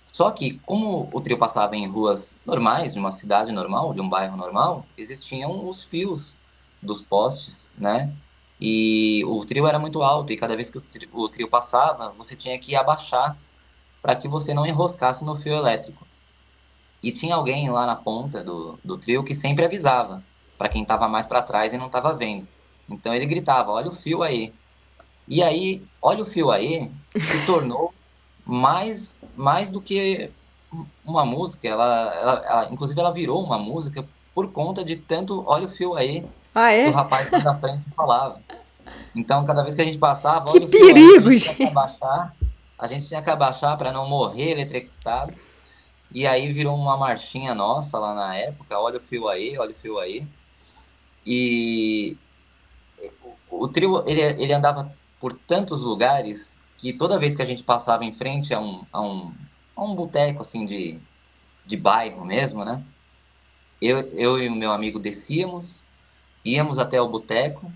Só 0.04 0.30
que, 0.30 0.58
como 0.66 1.08
o 1.12 1.20
trio 1.20 1.38
passava 1.38 1.76
em 1.76 1.86
ruas 1.88 2.38
normais, 2.44 2.92
de 2.92 2.98
uma 2.98 3.12
cidade 3.12 3.52
normal, 3.52 3.94
de 3.94 4.00
um 4.00 4.08
bairro 4.08 4.36
normal, 4.36 4.84
existiam 4.96 5.68
os 5.68 5.84
fios 5.84 6.38
dos 6.82 7.00
postes, 7.00 7.70
né? 7.78 8.12
E 8.60 9.24
o 9.24 9.44
trio 9.44 9.66
era 9.66 9.78
muito 9.78 10.02
alto, 10.02 10.32
e 10.32 10.36
cada 10.36 10.54
vez 10.54 10.68
que 10.68 10.78
o 10.78 10.80
trio, 10.80 11.08
o 11.12 11.28
trio 11.28 11.48
passava, 11.48 12.10
você 12.10 12.36
tinha 12.36 12.58
que 12.58 12.74
abaixar 12.74 13.36
para 14.02 14.16
que 14.16 14.28
você 14.28 14.52
não 14.52 14.66
enroscasse 14.66 15.24
no 15.24 15.34
fio 15.34 15.54
elétrico. 15.54 16.06
E 17.02 17.10
tinha 17.12 17.34
alguém 17.34 17.70
lá 17.70 17.86
na 17.86 17.96
ponta 17.96 18.44
do, 18.44 18.78
do 18.84 18.96
trio 18.96 19.24
que 19.24 19.34
sempre 19.34 19.64
avisava 19.64 20.22
para 20.58 20.68
quem 20.68 20.82
estava 20.82 21.08
mais 21.08 21.24
para 21.24 21.40
trás 21.40 21.72
e 21.72 21.78
não 21.78 21.86
estava 21.86 22.12
vendo. 22.12 22.46
Então 22.88 23.14
ele 23.14 23.24
gritava: 23.24 23.70
Olha 23.70 23.88
o 23.88 23.94
fio 23.94 24.22
aí. 24.22 24.52
E 25.26 25.42
aí, 25.42 25.82
olha 26.02 26.22
o 26.22 26.26
fio 26.26 26.50
aí, 26.50 26.90
se 27.18 27.46
tornou 27.46 27.94
mais, 28.50 29.20
mais 29.36 29.70
do 29.70 29.80
que 29.80 30.30
uma 31.04 31.24
música. 31.24 31.68
Ela, 31.68 32.14
ela, 32.20 32.44
ela, 32.46 32.68
inclusive, 32.70 32.98
ela 32.98 33.12
virou 33.12 33.42
uma 33.42 33.58
música 33.58 34.06
por 34.34 34.50
conta 34.50 34.84
de 34.84 34.96
tanto 34.96 35.44
olha 35.46 35.66
o 35.66 35.68
fio 35.68 35.94
aí 35.94 36.24
ah, 36.54 36.72
é? 36.72 36.84
que 36.84 36.90
o 36.90 36.94
rapaz 36.94 37.30
da 37.30 37.54
frente 37.54 37.84
falava. 37.96 38.40
Então, 39.14 39.44
cada 39.44 39.62
vez 39.62 39.74
que 39.74 39.82
a 39.82 39.84
gente 39.84 39.98
passava, 39.98 40.50
olha 40.50 40.60
que 40.60 40.66
o 40.66 40.68
fio 40.68 40.94
perigo, 40.94 41.28
aí, 41.28 41.36
a 41.36 41.38
gente 41.38 41.44
tinha 41.44 41.54
que 41.54 41.62
abaixar, 41.64 42.36
a 42.78 42.86
gente 42.86 43.06
tinha 43.06 43.22
que 43.22 43.30
abaixar 43.30 43.78
para 43.78 43.92
não 43.92 44.08
morrer 44.08 44.50
eletrocutado. 44.50 45.34
E 46.12 46.26
aí 46.26 46.52
virou 46.52 46.74
uma 46.74 46.96
marchinha 46.96 47.54
nossa 47.54 47.96
lá 47.98 48.12
na 48.14 48.36
época, 48.36 48.78
olha 48.78 48.98
o 48.98 49.02
fio 49.02 49.28
aí, 49.28 49.56
olha 49.56 49.70
o 49.70 49.74
fio 49.74 49.98
aí. 49.98 50.26
E 51.24 52.16
o, 53.48 53.64
o 53.64 53.68
trio, 53.68 54.02
ele, 54.08 54.20
ele 54.20 54.52
andava 54.52 54.92
por 55.20 55.32
tantos 55.32 55.82
lugares 55.82 56.56
que 56.80 56.94
toda 56.94 57.18
vez 57.18 57.36
que 57.36 57.42
a 57.42 57.46
gente 57.46 57.62
passava 57.62 58.04
em 58.06 58.14
frente 58.14 58.54
a 58.54 58.60
um, 58.60 58.86
a 58.90 59.02
um, 59.02 59.34
a 59.76 59.84
um 59.84 59.94
boteco, 59.94 60.40
assim, 60.40 60.64
de, 60.64 60.98
de 61.66 61.76
bairro 61.76 62.24
mesmo, 62.24 62.64
né? 62.64 62.82
Eu, 63.82 63.98
eu 64.14 64.42
e 64.42 64.48
o 64.48 64.54
meu 64.54 64.72
amigo 64.72 64.98
descíamos, 64.98 65.84
íamos 66.42 66.78
até 66.78 67.00
o 67.00 67.06
boteco, 67.08 67.70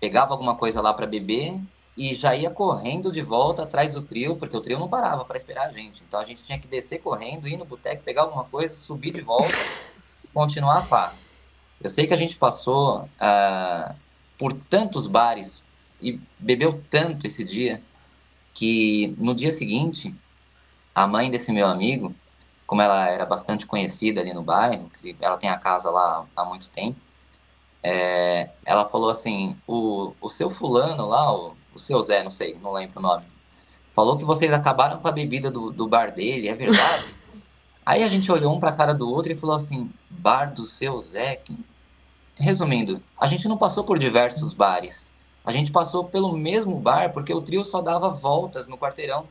pegava 0.00 0.32
alguma 0.32 0.56
coisa 0.56 0.80
lá 0.80 0.94
para 0.94 1.06
beber 1.06 1.60
e 1.94 2.14
já 2.14 2.34
ia 2.34 2.50
correndo 2.50 3.12
de 3.12 3.20
volta 3.20 3.64
atrás 3.64 3.92
do 3.92 4.00
trio, 4.00 4.36
porque 4.36 4.56
o 4.56 4.60
trio 4.60 4.78
não 4.78 4.88
parava 4.88 5.24
para 5.24 5.36
esperar 5.36 5.66
a 5.66 5.72
gente. 5.72 6.02
Então 6.06 6.18
a 6.18 6.24
gente 6.24 6.42
tinha 6.42 6.58
que 6.58 6.66
descer 6.66 7.00
correndo, 7.00 7.46
ir 7.46 7.58
no 7.58 7.66
boteco, 7.66 8.02
pegar 8.02 8.22
alguma 8.22 8.44
coisa, 8.44 8.74
subir 8.74 9.10
de 9.10 9.20
volta 9.20 9.54
e 10.24 10.28
continuar 10.28 10.78
a 10.78 10.82
farra. 10.82 11.14
Eu 11.82 11.90
sei 11.90 12.06
que 12.06 12.14
a 12.14 12.18
gente 12.18 12.36
passou 12.36 13.02
uh, 13.02 13.94
por 14.38 14.54
tantos 14.54 15.06
bares 15.06 15.62
e 16.00 16.18
bebeu 16.38 16.82
tanto 16.90 17.26
esse 17.26 17.44
dia 17.44 17.82
que 18.56 19.14
no 19.18 19.34
dia 19.34 19.52
seguinte 19.52 20.14
a 20.94 21.06
mãe 21.06 21.30
desse 21.30 21.52
meu 21.52 21.66
amigo, 21.66 22.14
como 22.66 22.80
ela 22.80 23.06
era 23.06 23.26
bastante 23.26 23.66
conhecida 23.66 24.22
ali 24.22 24.32
no 24.32 24.42
bairro, 24.42 24.90
ela 25.20 25.36
tem 25.36 25.50
a 25.50 25.58
casa 25.58 25.90
lá 25.90 26.26
há 26.34 26.44
muito 26.44 26.70
tempo, 26.70 26.98
é, 27.82 28.48
ela 28.64 28.88
falou 28.88 29.10
assim: 29.10 29.56
o, 29.66 30.14
o 30.20 30.28
seu 30.30 30.50
fulano 30.50 31.06
lá, 31.06 31.32
o, 31.32 31.54
o 31.74 31.78
seu 31.78 32.00
Zé, 32.00 32.24
não 32.24 32.30
sei, 32.30 32.58
não 32.60 32.72
lembro 32.72 32.98
o 32.98 33.02
nome, 33.02 33.26
falou 33.94 34.16
que 34.16 34.24
vocês 34.24 34.50
acabaram 34.52 34.98
com 34.98 35.06
a 35.06 35.12
bebida 35.12 35.50
do, 35.50 35.70
do 35.70 35.86
bar 35.86 36.10
dele, 36.10 36.48
é 36.48 36.54
verdade? 36.54 37.14
Aí 37.84 38.02
a 38.02 38.08
gente 38.08 38.32
olhou 38.32 38.52
um 38.52 38.58
para 38.58 38.70
a 38.70 38.76
cara 38.76 38.94
do 38.94 39.08
outro 39.08 39.30
e 39.30 39.36
falou 39.36 39.54
assim: 39.54 39.92
bar 40.08 40.46
do 40.46 40.64
seu 40.64 40.98
Zé? 40.98 41.42
Resumindo, 42.34 43.02
a 43.20 43.26
gente 43.26 43.46
não 43.46 43.56
passou 43.58 43.84
por 43.84 43.98
diversos 43.98 44.52
bares. 44.52 45.14
A 45.46 45.52
gente 45.52 45.70
passou 45.70 46.04
pelo 46.04 46.36
mesmo 46.36 46.74
bar 46.76 47.12
porque 47.12 47.32
o 47.32 47.40
trio 47.40 47.62
só 47.64 47.80
dava 47.80 48.10
voltas 48.10 48.66
no 48.66 48.76
quarteirão. 48.76 49.28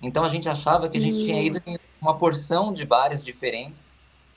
Então 0.00 0.24
a 0.24 0.28
gente 0.30 0.48
achava 0.48 0.88
que 0.88 0.96
a 0.96 1.00
gente 1.00 1.18
tinha 1.26 1.40
ido 1.42 1.60
em 1.66 1.78
uma 2.00 2.16
porção 2.16 2.72
de 2.72 2.86
bares 2.86 3.22
diferentes, 3.22 3.96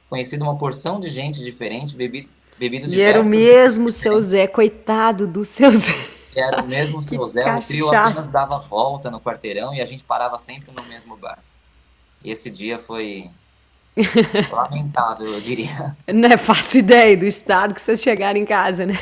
conhecido 0.09 0.43
uma 0.43 0.57
porção 0.57 0.99
de 0.99 1.09
gente 1.09 1.39
diferente, 1.39 1.95
bebido, 1.95 2.29
bebido 2.59 2.93
E 2.93 2.99
era 3.01 3.21
o 3.21 3.27
mesmo 3.27 3.91
seu 3.93 4.21
Zé, 4.21 4.45
coitado 4.45 5.25
do 5.25 5.45
seu 5.45 5.71
Zé. 5.71 5.93
E 6.35 6.39
era 6.39 6.61
o 6.61 6.67
mesmo 6.67 7.01
seu 7.01 7.25
Zé, 7.25 7.43
cachaça. 7.43 7.65
o 7.65 7.67
trio 7.69 7.89
apenas 7.89 8.27
dava 8.27 8.59
volta 8.59 9.09
no 9.09 9.21
quarteirão 9.21 9.73
e 9.73 9.81
a 9.81 9.85
gente 9.85 10.03
parava 10.03 10.37
sempre 10.37 10.69
no 10.75 10.83
mesmo 10.83 11.15
bar. 11.15 11.39
E 12.23 12.29
esse 12.29 12.49
dia 12.49 12.77
foi 12.77 13.31
lamentável, 14.51 15.33
eu 15.33 15.41
diria. 15.41 15.95
Não 16.07 16.29
é 16.29 16.37
fácil 16.37 16.79
ideia 16.79 17.15
do 17.15 17.25
estado 17.25 17.73
que 17.73 17.81
vocês 17.81 18.01
chegaram 18.01 18.39
em 18.39 18.45
casa, 18.45 18.85
né? 18.85 18.95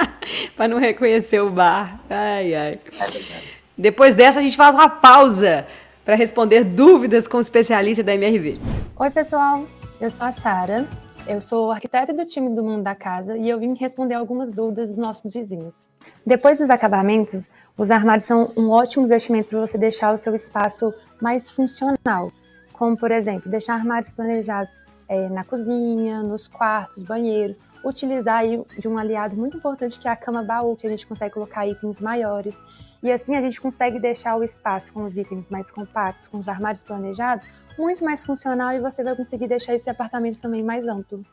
para 0.56 0.68
não 0.68 0.78
reconhecer 0.78 1.40
o 1.40 1.50
bar. 1.50 2.00
Ai, 2.10 2.54
ai. 2.54 2.78
É 3.00 3.40
Depois 3.76 4.14
dessa, 4.14 4.40
a 4.40 4.42
gente 4.42 4.56
faz 4.56 4.74
uma 4.74 4.88
pausa 4.88 5.66
para 6.04 6.14
responder 6.14 6.64
dúvidas 6.64 7.26
com 7.26 7.38
o 7.38 7.40
especialista 7.40 8.02
da 8.02 8.14
MRV. 8.14 8.58
Oi, 8.96 9.10
pessoal. 9.10 9.66
Eu 10.00 10.10
sou 10.10 10.26
a 10.26 10.32
Sara. 10.32 10.86
Eu 11.26 11.40
sou 11.40 11.70
arquiteta 11.70 12.12
do 12.12 12.26
time 12.26 12.50
do 12.50 12.62
Mundo 12.62 12.82
da 12.82 12.94
Casa 12.94 13.38
e 13.38 13.48
eu 13.48 13.58
vim 13.58 13.74
responder 13.74 14.14
algumas 14.14 14.52
dúvidas 14.52 14.90
dos 14.90 14.98
nossos 14.98 15.32
vizinhos. 15.32 15.88
Depois 16.26 16.58
dos 16.58 16.68
acabamentos, 16.68 17.48
os 17.78 17.90
armários 17.90 18.26
são 18.26 18.52
um 18.54 18.68
ótimo 18.68 19.06
investimento 19.06 19.48
para 19.48 19.60
você 19.60 19.78
deixar 19.78 20.12
o 20.12 20.18
seu 20.18 20.34
espaço 20.34 20.92
mais 21.22 21.50
funcional, 21.50 22.30
como 22.74 22.96
por 22.96 23.10
exemplo, 23.10 23.50
deixar 23.50 23.74
armários 23.74 24.12
planejados 24.12 24.82
é, 25.08 25.28
na 25.28 25.44
cozinha, 25.44 26.22
nos 26.22 26.48
quartos, 26.48 27.02
banheiro, 27.02 27.56
utilizar 27.84 28.38
aí 28.38 28.62
de 28.78 28.88
um 28.88 28.98
aliado 28.98 29.36
muito 29.36 29.56
importante 29.56 29.98
que 29.98 30.08
é 30.08 30.10
a 30.10 30.16
cama 30.16 30.42
baú, 30.42 30.76
que 30.76 30.86
a 30.86 30.90
gente 30.90 31.06
consegue 31.06 31.34
colocar 31.34 31.66
itens 31.66 32.00
maiores. 32.00 32.56
E 33.02 33.12
assim 33.12 33.36
a 33.36 33.40
gente 33.40 33.60
consegue 33.60 34.00
deixar 34.00 34.36
o 34.36 34.42
espaço 34.42 34.92
com 34.92 35.04
os 35.04 35.16
itens 35.16 35.48
mais 35.48 35.70
compactos, 35.70 36.28
com 36.28 36.38
os 36.38 36.48
armários 36.48 36.82
planejados, 36.82 37.46
muito 37.78 38.04
mais 38.04 38.24
funcional 38.24 38.72
e 38.72 38.80
você 38.80 39.04
vai 39.04 39.14
conseguir 39.14 39.46
deixar 39.46 39.74
esse 39.74 39.88
apartamento 39.88 40.40
também 40.40 40.62
mais 40.62 40.86
amplo. 40.86 41.24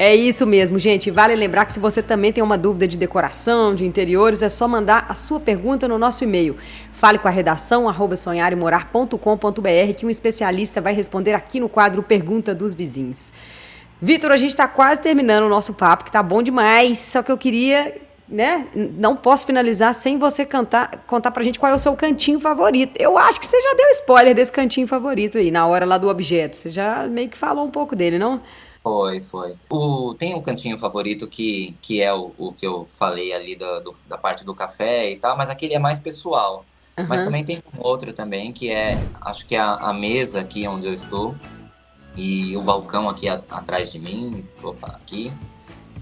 É 0.00 0.14
isso 0.14 0.46
mesmo, 0.46 0.78
gente. 0.78 1.10
Vale 1.10 1.34
lembrar 1.34 1.66
que 1.66 1.72
se 1.72 1.80
você 1.80 2.00
também 2.00 2.32
tem 2.32 2.42
uma 2.42 2.56
dúvida 2.56 2.86
de 2.86 2.96
decoração, 2.96 3.74
de 3.74 3.84
interiores, 3.84 4.42
é 4.42 4.48
só 4.48 4.68
mandar 4.68 5.06
a 5.08 5.14
sua 5.14 5.40
pergunta 5.40 5.88
no 5.88 5.98
nosso 5.98 6.22
e-mail. 6.22 6.56
Fale 6.92 7.18
com 7.18 7.26
a 7.26 7.32
redação 7.32 7.88
arroba 7.88 8.16
sonharemorar.com.br 8.16 9.94
que 9.96 10.06
um 10.06 10.10
especialista 10.10 10.80
vai 10.80 10.94
responder 10.94 11.34
aqui 11.34 11.58
no 11.58 11.68
quadro 11.68 12.00
Pergunta 12.00 12.54
dos 12.54 12.74
Vizinhos. 12.74 13.32
Vitor, 14.00 14.30
a 14.30 14.36
gente 14.36 14.50
está 14.50 14.68
quase 14.68 15.00
terminando 15.00 15.46
o 15.46 15.48
nosso 15.48 15.74
papo, 15.74 16.04
que 16.04 16.12
tá 16.12 16.22
bom 16.22 16.44
demais. 16.44 17.00
Só 17.00 17.20
que 17.20 17.32
eu 17.32 17.36
queria, 17.36 18.00
né? 18.28 18.68
Não 18.96 19.16
posso 19.16 19.44
finalizar 19.44 19.92
sem 19.94 20.16
você 20.16 20.46
cantar, 20.46 21.02
contar 21.08 21.32
pra 21.32 21.42
gente 21.42 21.58
qual 21.58 21.72
é 21.72 21.74
o 21.74 21.78
seu 21.78 21.96
cantinho 21.96 22.38
favorito. 22.38 22.96
Eu 23.00 23.18
acho 23.18 23.40
que 23.40 23.46
você 23.46 23.60
já 23.60 23.74
deu 23.74 23.90
spoiler 23.94 24.32
desse 24.32 24.52
cantinho 24.52 24.86
favorito 24.86 25.38
aí, 25.38 25.50
na 25.50 25.66
hora 25.66 25.84
lá 25.84 25.98
do 25.98 26.08
objeto. 26.08 26.56
Você 26.56 26.70
já 26.70 27.04
meio 27.08 27.28
que 27.28 27.36
falou 27.36 27.64
um 27.64 27.70
pouco 27.72 27.96
dele, 27.96 28.16
não? 28.16 28.40
Foi, 28.88 29.20
foi. 29.20 29.54
O, 29.68 30.14
tem 30.14 30.34
um 30.34 30.40
cantinho 30.40 30.78
favorito 30.78 31.26
que, 31.26 31.76
que 31.82 32.00
é 32.00 32.12
o, 32.12 32.32
o 32.38 32.52
que 32.54 32.66
eu 32.66 32.88
falei 32.98 33.34
ali 33.34 33.54
do, 33.54 33.80
do, 33.80 33.96
da 34.08 34.16
parte 34.16 34.46
do 34.46 34.54
café 34.54 35.10
e 35.10 35.16
tal, 35.16 35.36
mas 35.36 35.50
aquele 35.50 35.74
é 35.74 35.78
mais 35.78 36.00
pessoal. 36.00 36.64
Uhum. 36.98 37.06
Mas 37.06 37.20
também 37.20 37.44
tem 37.44 37.62
um 37.76 37.82
outro 37.82 38.14
também, 38.14 38.50
que 38.50 38.70
é, 38.70 38.98
acho 39.20 39.46
que 39.46 39.54
é 39.54 39.58
a, 39.58 39.74
a 39.74 39.92
mesa 39.92 40.40
aqui 40.40 40.66
onde 40.66 40.86
eu 40.86 40.94
estou, 40.94 41.34
e 42.16 42.56
o 42.56 42.62
balcão 42.62 43.10
aqui 43.10 43.28
a, 43.28 43.42
atrás 43.50 43.92
de 43.92 43.98
mim, 43.98 44.42
opa, 44.62 44.88
aqui, 44.88 45.30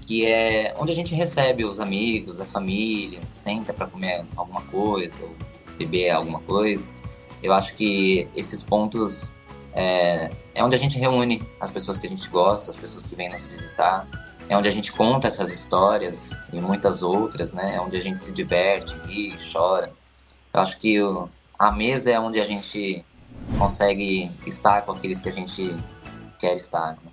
que 0.05 0.25
é 0.25 0.73
onde 0.79 0.93
a 0.93 0.95
gente 0.95 1.13
recebe 1.13 1.65
os 1.65 1.81
amigos, 1.81 2.39
a 2.39 2.45
família, 2.45 3.19
senta 3.27 3.73
para 3.73 3.85
comer 3.85 4.25
alguma 4.37 4.61
coisa, 4.61 5.13
ou 5.21 5.35
beber 5.77 6.11
alguma 6.11 6.39
coisa. 6.39 6.87
Eu 7.43 7.51
acho 7.51 7.75
que 7.75 8.29
esses 8.33 8.63
pontos 8.63 9.35
é, 9.77 10.31
é 10.55 10.63
onde 10.63 10.75
a 10.75 10.79
gente 10.79 10.97
reúne 10.97 11.43
as 11.61 11.69
pessoas 11.69 11.99
que 11.99 12.07
a 12.07 12.09
gente 12.09 12.27
gosta, 12.29 12.71
as 12.71 12.75
pessoas 12.75 13.05
que 13.05 13.15
vêm 13.15 13.29
nos 13.29 13.45
visitar. 13.45 14.07
É 14.49 14.57
onde 14.57 14.67
a 14.67 14.71
gente 14.71 14.91
conta 14.91 15.27
essas 15.27 15.53
histórias 15.53 16.31
e 16.51 16.59
muitas 16.59 17.03
outras, 17.03 17.53
né? 17.53 17.75
É 17.75 17.79
onde 17.79 17.95
a 17.95 17.99
gente 17.99 18.19
se 18.19 18.31
diverte, 18.31 18.95
ri, 19.05 19.35
chora. 19.51 19.91
Eu 20.51 20.61
acho 20.61 20.79
que 20.79 20.99
o, 20.99 21.29
a 21.59 21.71
mesa 21.71 22.09
é 22.09 22.19
onde 22.19 22.39
a 22.39 22.43
gente 22.43 23.05
consegue 23.59 24.31
estar 24.47 24.81
com 24.81 24.93
aqueles 24.93 25.19
que 25.19 25.29
a 25.29 25.31
gente 25.33 25.75
quer 26.39 26.55
estar. 26.55 26.93
Né? 26.93 27.11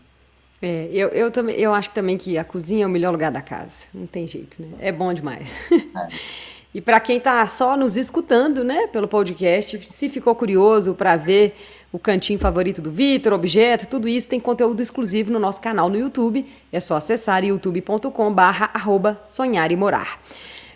É, 0.62 0.88
eu, 0.90 1.08
eu, 1.08 1.30
também, 1.30 1.56
eu 1.56 1.74
acho 1.74 1.90
também 1.90 2.16
que 2.16 2.38
a 2.38 2.44
cozinha 2.44 2.84
é 2.84 2.86
o 2.86 2.90
melhor 2.90 3.10
lugar 3.10 3.30
da 3.30 3.42
casa. 3.42 3.84
Não 3.92 4.06
tem 4.06 4.26
jeito, 4.26 4.62
né? 4.62 4.68
É 4.78 4.90
bom 4.90 5.12
demais. 5.12 5.60
É. 5.70 6.08
e 6.72 6.80
para 6.80 6.98
quem 6.98 7.18
está 7.18 7.46
só 7.46 7.76
nos 7.76 7.98
escutando, 7.98 8.64
né, 8.64 8.86
pelo 8.86 9.06
podcast, 9.06 9.78
se 9.82 10.08
ficou 10.08 10.34
curioso 10.34 10.94
para 10.94 11.14
ver 11.16 11.54
o 11.94 11.98
cantinho 12.00 12.40
favorito 12.40 12.82
do 12.82 12.90
Vitor, 12.90 13.32
objeto, 13.32 13.86
tudo 13.86 14.08
isso 14.08 14.28
tem 14.28 14.40
conteúdo 14.40 14.82
exclusivo 14.82 15.32
no 15.32 15.38
nosso 15.38 15.60
canal 15.60 15.88
no 15.88 15.96
YouTube. 15.96 16.44
É 16.72 16.80
só 16.80 16.96
acessar 16.96 17.44
youtube.com/barra 17.44 19.20
sonhar 19.24 19.70
e 19.70 19.76
morar. 19.76 20.20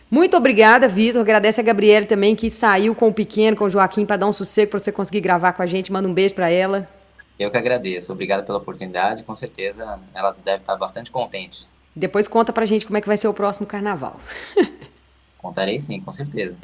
Muito 0.08 0.36
obrigada, 0.36 0.86
Vitor. 0.86 1.20
Agradece 1.20 1.60
a 1.60 1.64
Gabriela 1.64 2.06
também 2.06 2.36
que 2.36 2.48
saiu 2.48 2.94
com 2.94 3.08
o 3.08 3.12
pequeno, 3.12 3.56
com 3.56 3.64
o 3.64 3.68
Joaquim, 3.68 4.06
para 4.06 4.16
dar 4.16 4.28
um 4.28 4.32
sossego 4.32 4.70
para 4.70 4.78
você 4.78 4.92
conseguir 4.92 5.20
gravar 5.20 5.54
com 5.54 5.62
a 5.62 5.66
gente. 5.66 5.90
Manda 5.90 6.06
um 6.08 6.14
beijo 6.14 6.36
para 6.36 6.50
ela. 6.50 6.88
Eu 7.36 7.50
que 7.50 7.56
agradeço. 7.56 8.12
Obrigado 8.12 8.46
pela 8.46 8.58
oportunidade. 8.58 9.24
Com 9.24 9.34
certeza 9.34 9.98
ela 10.14 10.36
deve 10.44 10.62
estar 10.62 10.76
bastante 10.76 11.10
contente. 11.10 11.66
Depois 11.96 12.28
conta 12.28 12.52
pra 12.52 12.64
gente 12.64 12.86
como 12.86 12.96
é 12.96 13.00
que 13.00 13.08
vai 13.08 13.16
ser 13.16 13.26
o 13.26 13.34
próximo 13.34 13.66
carnaval. 13.66 14.20
Contarei 15.36 15.80
sim, 15.80 16.00
com 16.00 16.12
certeza. 16.12 16.56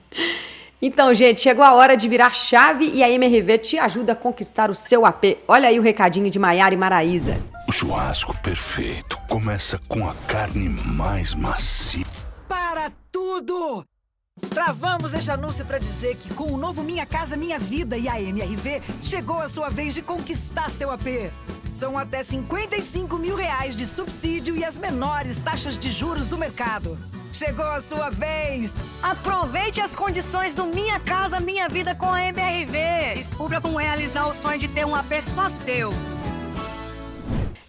Então, 0.86 1.14
gente, 1.14 1.40
chegou 1.40 1.64
a 1.64 1.72
hora 1.72 1.96
de 1.96 2.06
virar 2.06 2.34
chave 2.34 2.90
e 2.92 3.02
a 3.02 3.08
MRV 3.08 3.56
te 3.56 3.78
ajuda 3.78 4.12
a 4.12 4.14
conquistar 4.14 4.68
o 4.68 4.74
seu 4.74 5.06
AP. 5.06 5.38
Olha 5.48 5.70
aí 5.70 5.78
o 5.78 5.82
recadinho 5.82 6.28
de 6.28 6.38
Maiara 6.38 6.74
e 6.74 6.76
Maraísa. 6.76 7.40
O 7.66 7.72
churrasco 7.72 8.36
perfeito 8.42 9.16
começa 9.26 9.80
com 9.88 10.06
a 10.06 10.14
carne 10.28 10.68
mais 10.68 11.34
macia. 11.34 12.04
Para 12.46 12.92
tudo! 13.10 13.82
Travamos 14.50 15.14
este 15.14 15.30
anúncio 15.30 15.64
para 15.64 15.78
dizer 15.78 16.16
que 16.16 16.34
com 16.34 16.52
o 16.52 16.58
novo 16.58 16.82
Minha 16.82 17.06
Casa 17.06 17.34
Minha 17.34 17.58
Vida 17.58 17.96
e 17.96 18.06
a 18.06 18.20
MRV, 18.20 18.82
chegou 19.02 19.40
a 19.40 19.48
sua 19.48 19.70
vez 19.70 19.94
de 19.94 20.02
conquistar 20.02 20.70
seu 20.70 20.90
AP. 20.90 21.32
São 21.72 21.96
até 21.96 22.22
55 22.22 23.16
mil 23.16 23.36
reais 23.36 23.74
de 23.74 23.86
subsídio 23.86 24.54
e 24.54 24.62
as 24.62 24.76
menores 24.76 25.38
taxas 25.38 25.78
de 25.78 25.90
juros 25.90 26.28
do 26.28 26.36
mercado. 26.36 26.98
Chegou 27.34 27.66
a 27.66 27.80
sua 27.80 28.10
vez! 28.10 28.76
Aproveite 29.02 29.80
as 29.80 29.96
condições 29.96 30.54
do 30.54 30.66
Minha 30.66 31.00
Casa 31.00 31.40
Minha 31.40 31.68
Vida 31.68 31.92
com 31.92 32.06
a 32.06 32.22
MRV. 32.28 33.16
Descubra 33.16 33.60
como 33.60 33.76
realizar 33.76 34.28
o 34.28 34.32
sonho 34.32 34.56
de 34.56 34.68
ter 34.68 34.86
um 34.86 34.94
AP 34.94 35.20
só 35.20 35.48
seu. 35.48 35.90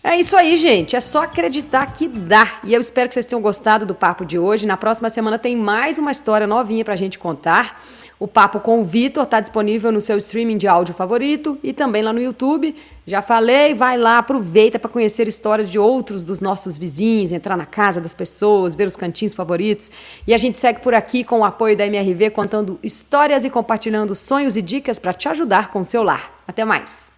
É 0.03 0.18
isso 0.18 0.38
aí, 0.38 0.55
gente. 0.55 0.95
É 0.95 1.01
só 1.01 1.24
acreditar 1.24 1.84
que 1.88 2.07
dá. 2.07 2.59
E 2.63 2.76
eu 2.76 2.80
espero 2.80 3.07
que 3.07 3.16
vocês 3.16 3.26
tenham 3.26 3.41
gostado 3.41 3.88
do 3.88 3.95
papo 3.95 4.24
de 4.24 4.38
hoje. 4.38 4.68
Na 4.68 4.78
próxima 4.78 5.09
semana 5.09 5.39
tem 5.39 5.55
mais 5.57 5.97
uma 5.97 6.11
história 6.11 6.45
novinha 6.45 6.86
pra 6.86 6.95
gente 6.95 7.18
contar. 7.18 7.82
O 8.18 8.28
papo 8.28 8.61
com 8.61 8.80
o 8.80 8.86
Vitor 8.86 9.24
está 9.24 9.41
disponível 9.41 9.91
no 9.91 9.99
seu 9.99 10.18
streaming 10.18 10.57
de 10.57 10.68
áudio 10.68 10.93
favorito 10.93 11.57
e 11.61 11.74
também 11.74 12.01
lá 12.01 12.13
no 12.13 12.22
YouTube. 12.22 12.74
Já 13.05 13.22
falei, 13.22 13.74
vai 13.74 13.97
lá, 13.97 14.20
aproveita 14.20 14.80
para 14.80 14.89
conhecer 14.89 15.28
histórias 15.28 15.70
de 15.70 15.78
outros 15.78 16.24
dos 16.24 16.39
nossos 16.39 16.78
vizinhos, 16.78 17.34
entrar 17.34 17.57
na 17.57 17.66
casa 17.66 17.99
das 17.99 18.13
pessoas, 18.13 18.74
ver 18.74 18.88
os 18.88 18.95
cantinhos 18.95 19.34
favoritos. 19.34 19.91
E 20.26 20.34
a 20.34 20.38
gente 20.38 20.57
segue 20.57 20.80
por 20.80 20.93
aqui 20.93 21.24
com 21.24 21.39
o 21.39 21.45
apoio 21.45 21.76
da 21.76 21.86
MRV, 21.86 22.30
contando 22.30 22.80
histórias 22.82 23.43
e 23.43 23.49
compartilhando 23.49 24.16
sonhos 24.16 24.55
e 24.55 24.61
dicas 24.61 24.97
para 24.97 25.13
te 25.13 25.28
ajudar 25.28 25.70
com 25.70 25.82
o 25.82 25.86
seu 25.86 26.01
lar. 26.01 26.34
Até 26.47 26.63
mais! 26.63 27.14